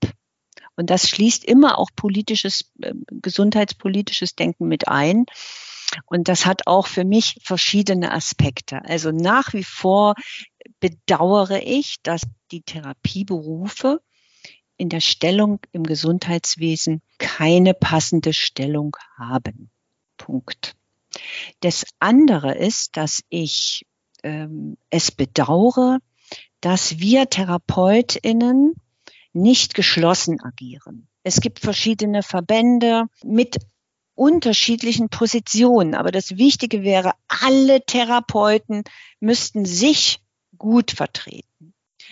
Und 0.78 0.90
das 0.90 1.08
schließt 1.08 1.44
immer 1.44 1.76
auch 1.76 1.90
politisches, 1.96 2.70
äh, 2.80 2.94
gesundheitspolitisches 3.10 4.36
Denken 4.36 4.68
mit 4.68 4.86
ein. 4.86 5.26
Und 6.06 6.28
das 6.28 6.46
hat 6.46 6.68
auch 6.68 6.86
für 6.86 7.04
mich 7.04 7.36
verschiedene 7.42 8.12
Aspekte. 8.12 8.84
Also 8.84 9.10
nach 9.10 9.54
wie 9.54 9.64
vor 9.64 10.14
bedauere 10.78 11.62
ich, 11.64 11.96
dass 12.04 12.22
die 12.52 12.62
Therapieberufe 12.62 14.00
in 14.76 14.88
der 14.88 15.00
Stellung 15.00 15.58
im 15.72 15.82
Gesundheitswesen 15.82 17.02
keine 17.18 17.74
passende 17.74 18.32
Stellung 18.32 18.96
haben. 19.16 19.70
Punkt. 20.16 20.76
Das 21.58 21.86
andere 21.98 22.54
ist, 22.54 22.96
dass 22.96 23.24
ich 23.30 23.84
ähm, 24.22 24.76
es 24.90 25.10
bedauere, 25.10 25.98
dass 26.60 27.00
wir 27.00 27.28
Therapeutinnen 27.28 28.74
nicht 29.40 29.74
geschlossen 29.74 30.40
agieren. 30.42 31.08
Es 31.22 31.40
gibt 31.40 31.60
verschiedene 31.60 32.22
Verbände 32.22 33.06
mit 33.24 33.58
unterschiedlichen 34.14 35.08
Positionen, 35.08 35.94
aber 35.94 36.10
das 36.10 36.36
Wichtige 36.36 36.82
wäre, 36.82 37.12
alle 37.28 37.84
Therapeuten 37.84 38.82
müssten 39.20 39.64
sich 39.64 40.20
gut 40.56 40.90
vertreten 40.90 41.67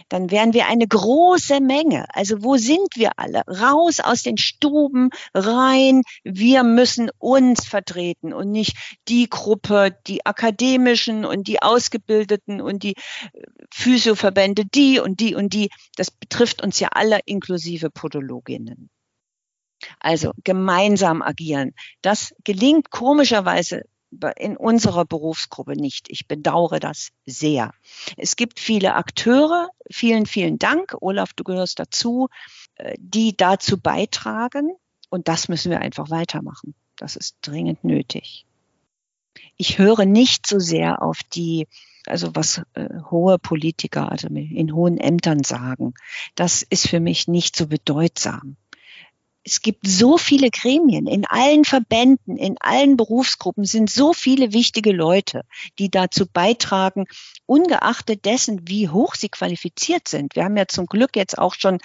dann 0.08 0.30
wären 0.30 0.52
wir 0.52 0.66
eine 0.66 0.86
große 0.86 1.60
Menge. 1.60 2.06
Also 2.14 2.42
wo 2.42 2.56
sind 2.56 2.88
wir 2.94 3.18
alle? 3.18 3.42
Raus 3.46 4.00
aus 4.00 4.22
den 4.22 4.38
Stuben, 4.38 5.10
rein. 5.34 6.02
Wir 6.24 6.62
müssen 6.64 7.10
uns 7.18 7.66
vertreten 7.66 8.32
und 8.32 8.50
nicht 8.50 8.76
die 9.08 9.28
Gruppe, 9.28 9.96
die 10.06 10.24
akademischen 10.24 11.24
und 11.24 11.48
die 11.48 11.62
Ausgebildeten 11.62 12.60
und 12.60 12.82
die 12.82 12.94
äh, 12.94 13.42
Physioverbände, 13.72 14.64
die 14.64 15.00
und 15.00 15.20
die 15.20 15.34
und 15.34 15.52
die. 15.52 15.70
Das 15.96 16.10
betrifft 16.10 16.62
uns 16.62 16.80
ja 16.80 16.88
alle 16.92 17.20
inklusive 17.24 17.90
Podologinnen. 17.90 18.90
Also 20.00 20.32
gemeinsam 20.42 21.22
agieren. 21.22 21.74
Das 22.00 22.34
gelingt 22.44 22.90
komischerweise 22.90 23.82
in 24.36 24.56
unserer 24.56 25.04
Berufsgruppe 25.04 25.72
nicht. 25.72 26.10
Ich 26.10 26.26
bedauere 26.26 26.80
das 26.80 27.10
sehr. 27.26 27.72
Es 28.16 28.36
gibt 28.36 28.60
viele 28.60 28.94
Akteure, 28.94 29.68
vielen, 29.90 30.26
vielen 30.26 30.58
Dank, 30.58 30.96
Olaf, 31.00 31.32
du 31.34 31.44
gehörst 31.44 31.78
dazu, 31.78 32.28
äh, 32.76 32.94
die 32.98 33.36
dazu 33.36 33.78
beitragen. 33.80 34.72
Und 35.08 35.28
das 35.28 35.48
müssen 35.48 35.70
wir 35.70 35.80
einfach 35.80 36.10
weitermachen. 36.10 36.74
Das 36.96 37.16
ist 37.16 37.36
dringend 37.42 37.84
nötig. 37.84 38.46
Ich 39.56 39.78
höre 39.78 40.04
nicht 40.04 40.46
so 40.46 40.58
sehr 40.58 41.02
auf 41.02 41.20
die, 41.22 41.68
also 42.06 42.34
was 42.34 42.62
äh, 42.74 42.88
hohe 43.10 43.38
Politiker, 43.38 44.10
also 44.10 44.28
in 44.28 44.74
hohen 44.74 44.98
Ämtern 44.98 45.44
sagen. 45.44 45.94
Das 46.34 46.62
ist 46.62 46.88
für 46.88 47.00
mich 47.00 47.28
nicht 47.28 47.56
so 47.56 47.66
bedeutsam 47.66 48.56
es 49.46 49.62
gibt 49.62 49.86
so 49.86 50.18
viele 50.18 50.50
Gremien 50.50 51.06
in 51.06 51.24
allen 51.24 51.64
Verbänden, 51.64 52.36
in 52.36 52.56
allen 52.58 52.96
Berufsgruppen 52.96 53.64
sind 53.64 53.88
so 53.88 54.12
viele 54.12 54.52
wichtige 54.52 54.90
Leute, 54.90 55.42
die 55.78 55.88
dazu 55.88 56.26
beitragen, 56.26 57.04
ungeachtet 57.46 58.24
dessen, 58.24 58.62
wie 58.66 58.88
hoch 58.88 59.14
sie 59.14 59.28
qualifiziert 59.28 60.08
sind. 60.08 60.34
Wir 60.34 60.44
haben 60.44 60.56
ja 60.56 60.66
zum 60.66 60.86
Glück 60.86 61.14
jetzt 61.14 61.38
auch 61.38 61.54
schon, 61.54 61.78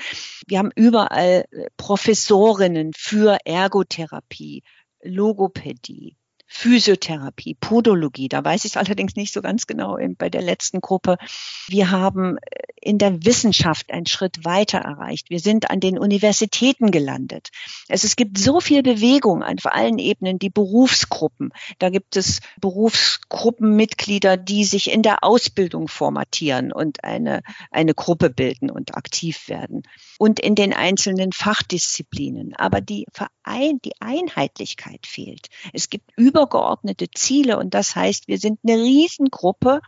wir 0.47 0.57
haben 0.57 0.71
überall 0.75 1.45
Professorinnen 1.77 2.93
für 2.97 3.37
Ergotherapie, 3.45 4.63
Logopädie, 5.03 6.17
Physiotherapie, 6.53 7.55
Podologie. 7.55 8.27
Da 8.27 8.43
weiß 8.43 8.65
ich 8.65 8.73
es 8.73 8.77
allerdings 8.77 9.15
nicht 9.15 9.33
so 9.33 9.41
ganz 9.41 9.67
genau 9.67 9.97
bei 10.17 10.29
der 10.29 10.41
letzten 10.41 10.81
Gruppe. 10.81 11.17
Wir 11.69 11.91
haben 11.91 12.37
äh, 12.37 12.41
in 12.81 12.97
der 12.97 13.23
Wissenschaft 13.23 13.89
einen 13.91 14.05
Schritt 14.05 14.43
weiter 14.43 14.79
erreicht. 14.79 15.29
Wir 15.29 15.39
sind 15.39 15.71
an 15.71 15.79
den 15.79 15.97
Universitäten 15.97 16.91
gelandet. 16.91 17.51
Es, 17.87 18.03
es 18.03 18.17
gibt 18.17 18.37
so 18.37 18.59
viel 18.59 18.83
Bewegung 18.83 19.43
auf 19.43 19.65
allen 19.65 19.97
Ebenen, 19.97 20.39
die 20.39 20.49
Berufsgruppen. 20.49 21.53
Da 21.79 21.89
gibt 21.89 22.17
es 22.17 22.41
Berufsgruppenmitglieder, 22.59 24.35
die 24.35 24.65
sich 24.65 24.91
in 24.91 25.03
der 25.03 25.23
Ausbildung 25.23 25.87
formatieren 25.87 26.73
und 26.73 27.05
eine, 27.05 27.43
eine 27.71 27.93
Gruppe 27.93 28.29
bilden 28.29 28.69
und 28.69 28.95
aktiv 28.95 29.47
werden. 29.47 29.83
Und 30.21 30.39
in 30.39 30.53
den 30.53 30.71
einzelnen 30.71 31.31
Fachdisziplinen. 31.31 32.53
Aber 32.55 32.79
die, 32.79 33.07
Verein, 33.11 33.79
die 33.83 33.99
Einheitlichkeit 33.99 35.07
fehlt. 35.07 35.47
Es 35.73 35.89
gibt 35.89 36.11
über 36.15 36.41
übergeordnete 36.41 37.09
Ziele. 37.09 37.57
Und 37.57 37.73
das 37.73 37.95
heißt, 37.95 38.27
wir 38.27 38.37
sind 38.37 38.59
eine 38.63 38.77
Riesengruppe, 38.77 39.81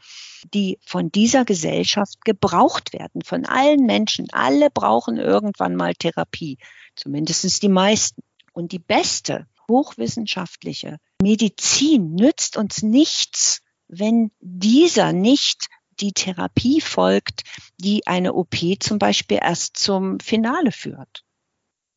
die 0.52 0.80
von 0.86 1.12
dieser 1.12 1.46
Gesellschaft 1.46 2.26
gebraucht 2.26 2.94
werden, 2.94 3.22
von 3.22 3.46
allen 3.46 3.86
Menschen. 3.86 4.28
Alle 4.32 4.70
brauchen 4.72 5.18
irgendwann 5.18 5.76
mal 5.76 5.94
Therapie, 5.94 6.58
zumindest 6.96 7.62
die 7.62 7.70
meisten. 7.70 8.24
Und 8.54 8.72
die 8.72 8.80
beste 8.80 9.46
hochwissenschaftliche 9.70 10.98
Medizin 11.22 12.16
nützt 12.16 12.58
uns 12.58 12.82
nichts, 12.82 13.62
wenn 13.88 14.32
dieser 14.40 15.14
nicht 15.14 15.68
die 16.04 16.14
Therapie 16.14 16.82
folgt, 16.82 17.43
die 17.78 18.06
eine 18.06 18.34
OP 18.34 18.56
zum 18.80 18.99
Beispiel 18.99 19.39
erst 19.41 19.78
zum 19.78 20.20
Finale 20.20 20.72
führt. 20.72 21.24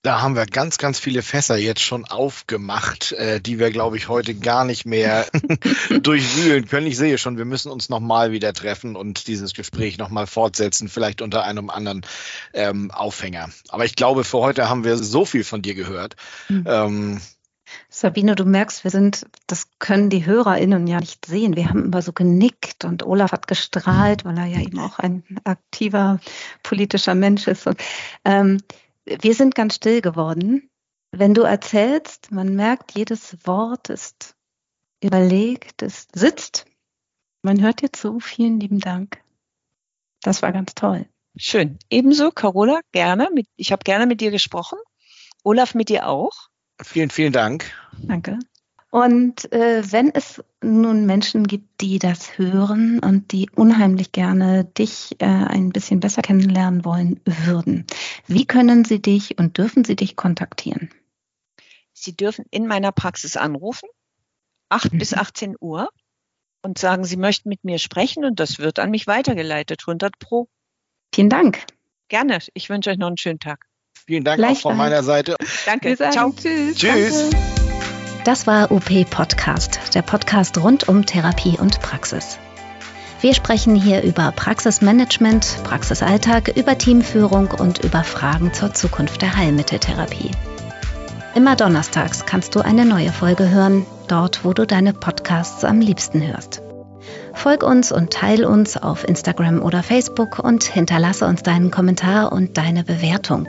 Da 0.02 0.22
haben 0.22 0.36
wir 0.36 0.46
ganz, 0.46 0.78
ganz 0.78 1.00
viele 1.00 1.20
Fässer 1.20 1.56
jetzt 1.56 1.80
schon 1.80 2.04
aufgemacht, 2.04 3.10
äh, 3.10 3.40
die 3.40 3.58
wir, 3.58 3.72
glaube 3.72 3.96
ich, 3.96 4.06
heute 4.06 4.36
gar 4.36 4.64
nicht 4.64 4.86
mehr 4.86 5.26
durchwühlen 6.00 6.68
können. 6.68 6.86
Ich 6.86 6.96
sehe 6.96 7.18
schon, 7.18 7.38
wir 7.38 7.44
müssen 7.44 7.72
uns 7.72 7.88
nochmal 7.88 8.30
wieder 8.30 8.52
treffen 8.52 8.94
und 8.94 9.26
dieses 9.26 9.52
Gespräch 9.52 9.98
nochmal 9.98 10.28
fortsetzen, 10.28 10.88
vielleicht 10.88 11.22
unter 11.22 11.42
einem 11.42 11.70
anderen 11.70 12.02
ähm, 12.54 12.92
Aufhänger. 12.92 13.48
Aber 13.70 13.84
ich 13.84 13.96
glaube, 13.96 14.22
für 14.22 14.38
heute 14.38 14.68
haben 14.68 14.84
wir 14.84 14.96
so 14.96 15.24
viel 15.24 15.42
von 15.42 15.60
dir 15.60 15.74
gehört. 15.74 16.14
Mhm. 16.48 16.64
Ähm, 16.68 17.20
Sabine, 17.88 18.34
du 18.34 18.44
merkst, 18.44 18.84
wir 18.84 18.90
sind, 18.90 19.26
das 19.46 19.68
können 19.78 20.10
die 20.10 20.26
HörerInnen 20.26 20.86
ja 20.86 21.00
nicht 21.00 21.26
sehen. 21.26 21.56
Wir 21.56 21.68
haben 21.68 21.84
immer 21.84 22.02
so 22.02 22.12
genickt 22.12 22.84
und 22.84 23.04
Olaf 23.04 23.32
hat 23.32 23.46
gestrahlt, 23.46 24.24
weil 24.24 24.38
er 24.38 24.46
ja 24.46 24.60
eben 24.60 24.78
auch 24.78 24.98
ein 24.98 25.24
aktiver 25.44 26.20
politischer 26.62 27.14
Mensch 27.14 27.46
ist. 27.46 27.66
Und, 27.66 27.80
ähm, 28.24 28.58
wir 29.04 29.34
sind 29.34 29.54
ganz 29.54 29.76
still 29.76 30.00
geworden. 30.00 30.70
Wenn 31.12 31.34
du 31.34 31.42
erzählst, 31.42 32.32
man 32.32 32.56
merkt, 32.56 32.96
jedes 32.96 33.46
Wort 33.46 33.88
ist 33.88 34.36
überlegt, 35.00 35.82
es 35.82 36.08
sitzt. 36.14 36.66
Man 37.42 37.62
hört 37.62 37.82
dir 37.82 37.92
zu. 37.92 38.18
Vielen 38.18 38.58
lieben 38.58 38.80
Dank. 38.80 39.22
Das 40.22 40.42
war 40.42 40.52
ganz 40.52 40.74
toll. 40.74 41.08
Schön. 41.36 41.78
Ebenso, 41.90 42.30
Carola, 42.30 42.80
gerne. 42.92 43.28
ich 43.56 43.70
habe 43.70 43.84
gerne 43.84 44.06
mit 44.06 44.20
dir 44.20 44.30
gesprochen. 44.30 44.78
Olaf, 45.44 45.74
mit 45.74 45.88
dir 45.88 46.08
auch. 46.08 46.48
Vielen, 46.82 47.10
vielen 47.10 47.32
Dank. 47.32 47.70
Danke. 48.02 48.38
Und 48.90 49.52
äh, 49.52 49.82
wenn 49.92 50.14
es 50.14 50.42
nun 50.62 51.06
Menschen 51.06 51.46
gibt, 51.46 51.80
die 51.80 51.98
das 51.98 52.38
hören 52.38 53.00
und 53.00 53.32
die 53.32 53.50
unheimlich 53.54 54.12
gerne 54.12 54.64
dich 54.64 55.16
äh, 55.18 55.26
ein 55.26 55.70
bisschen 55.70 56.00
besser 56.00 56.22
kennenlernen 56.22 56.84
wollen 56.84 57.20
würden, 57.24 57.84
wie 58.26 58.46
können 58.46 58.84
sie 58.84 59.02
dich 59.02 59.38
und 59.38 59.58
dürfen 59.58 59.84
sie 59.84 59.96
dich 59.96 60.16
kontaktieren? 60.16 60.90
Sie 61.92 62.16
dürfen 62.16 62.44
in 62.50 62.66
meiner 62.66 62.92
Praxis 62.92 63.36
anrufen, 63.36 63.88
8 64.68 64.92
mhm. 64.92 64.98
bis 64.98 65.14
18 65.14 65.56
Uhr, 65.60 65.88
und 66.62 66.78
sagen, 66.78 67.04
sie 67.04 67.16
möchten 67.16 67.48
mit 67.48 67.64
mir 67.64 67.78
sprechen 67.78 68.24
und 68.24 68.40
das 68.40 68.58
wird 68.58 68.78
an 68.78 68.90
mich 68.90 69.06
weitergeleitet, 69.06 69.82
100 69.86 70.18
Pro. 70.18 70.48
Vielen 71.14 71.30
Dank. 71.30 71.64
Gerne. 72.08 72.38
Ich 72.54 72.68
wünsche 72.68 72.90
euch 72.90 72.98
noch 72.98 73.08
einen 73.08 73.18
schönen 73.18 73.40
Tag. 73.40 73.66
Vielen 74.06 74.22
Dank 74.22 74.40
auch 74.40 74.56
von 74.56 74.76
meiner 74.76 75.02
Seite. 75.02 75.34
Danke. 75.64 75.96
Ciao. 75.96 76.32
Tschüss. 76.32 76.76
Tschüss. 76.76 77.30
Danke. 77.30 77.36
Das 78.24 78.46
war 78.46 78.70
UP 78.70 78.88
Podcast, 79.10 79.94
der 79.94 80.02
Podcast 80.02 80.62
rund 80.62 80.88
um 80.88 81.06
Therapie 81.06 81.58
und 81.58 81.80
Praxis. 81.80 82.38
Wir 83.20 83.34
sprechen 83.34 83.74
hier 83.74 84.04
über 84.04 84.30
Praxismanagement, 84.30 85.58
Praxisalltag, 85.64 86.56
über 86.56 86.78
Teamführung 86.78 87.48
und 87.50 87.82
über 87.82 88.04
Fragen 88.04 88.52
zur 88.52 88.72
Zukunft 88.74 89.22
der 89.22 89.36
Heilmitteltherapie. 89.36 90.30
Immer 91.34 91.56
donnerstags 91.56 92.26
kannst 92.26 92.54
du 92.54 92.60
eine 92.60 92.84
neue 92.84 93.10
Folge 93.10 93.50
hören, 93.50 93.86
dort 94.06 94.44
wo 94.44 94.52
du 94.52 94.66
deine 94.66 94.92
Podcasts 94.92 95.64
am 95.64 95.80
liebsten 95.80 96.24
hörst. 96.24 96.62
Folg 97.34 97.64
uns 97.64 97.90
und 97.90 98.12
teil 98.12 98.44
uns 98.44 98.76
auf 98.76 99.06
Instagram 99.06 99.62
oder 99.62 99.82
Facebook 99.82 100.38
und 100.38 100.62
hinterlasse 100.62 101.26
uns 101.26 101.42
deinen 101.42 101.72
Kommentar 101.72 102.32
und 102.32 102.56
deine 102.56 102.84
Bewertung. 102.84 103.48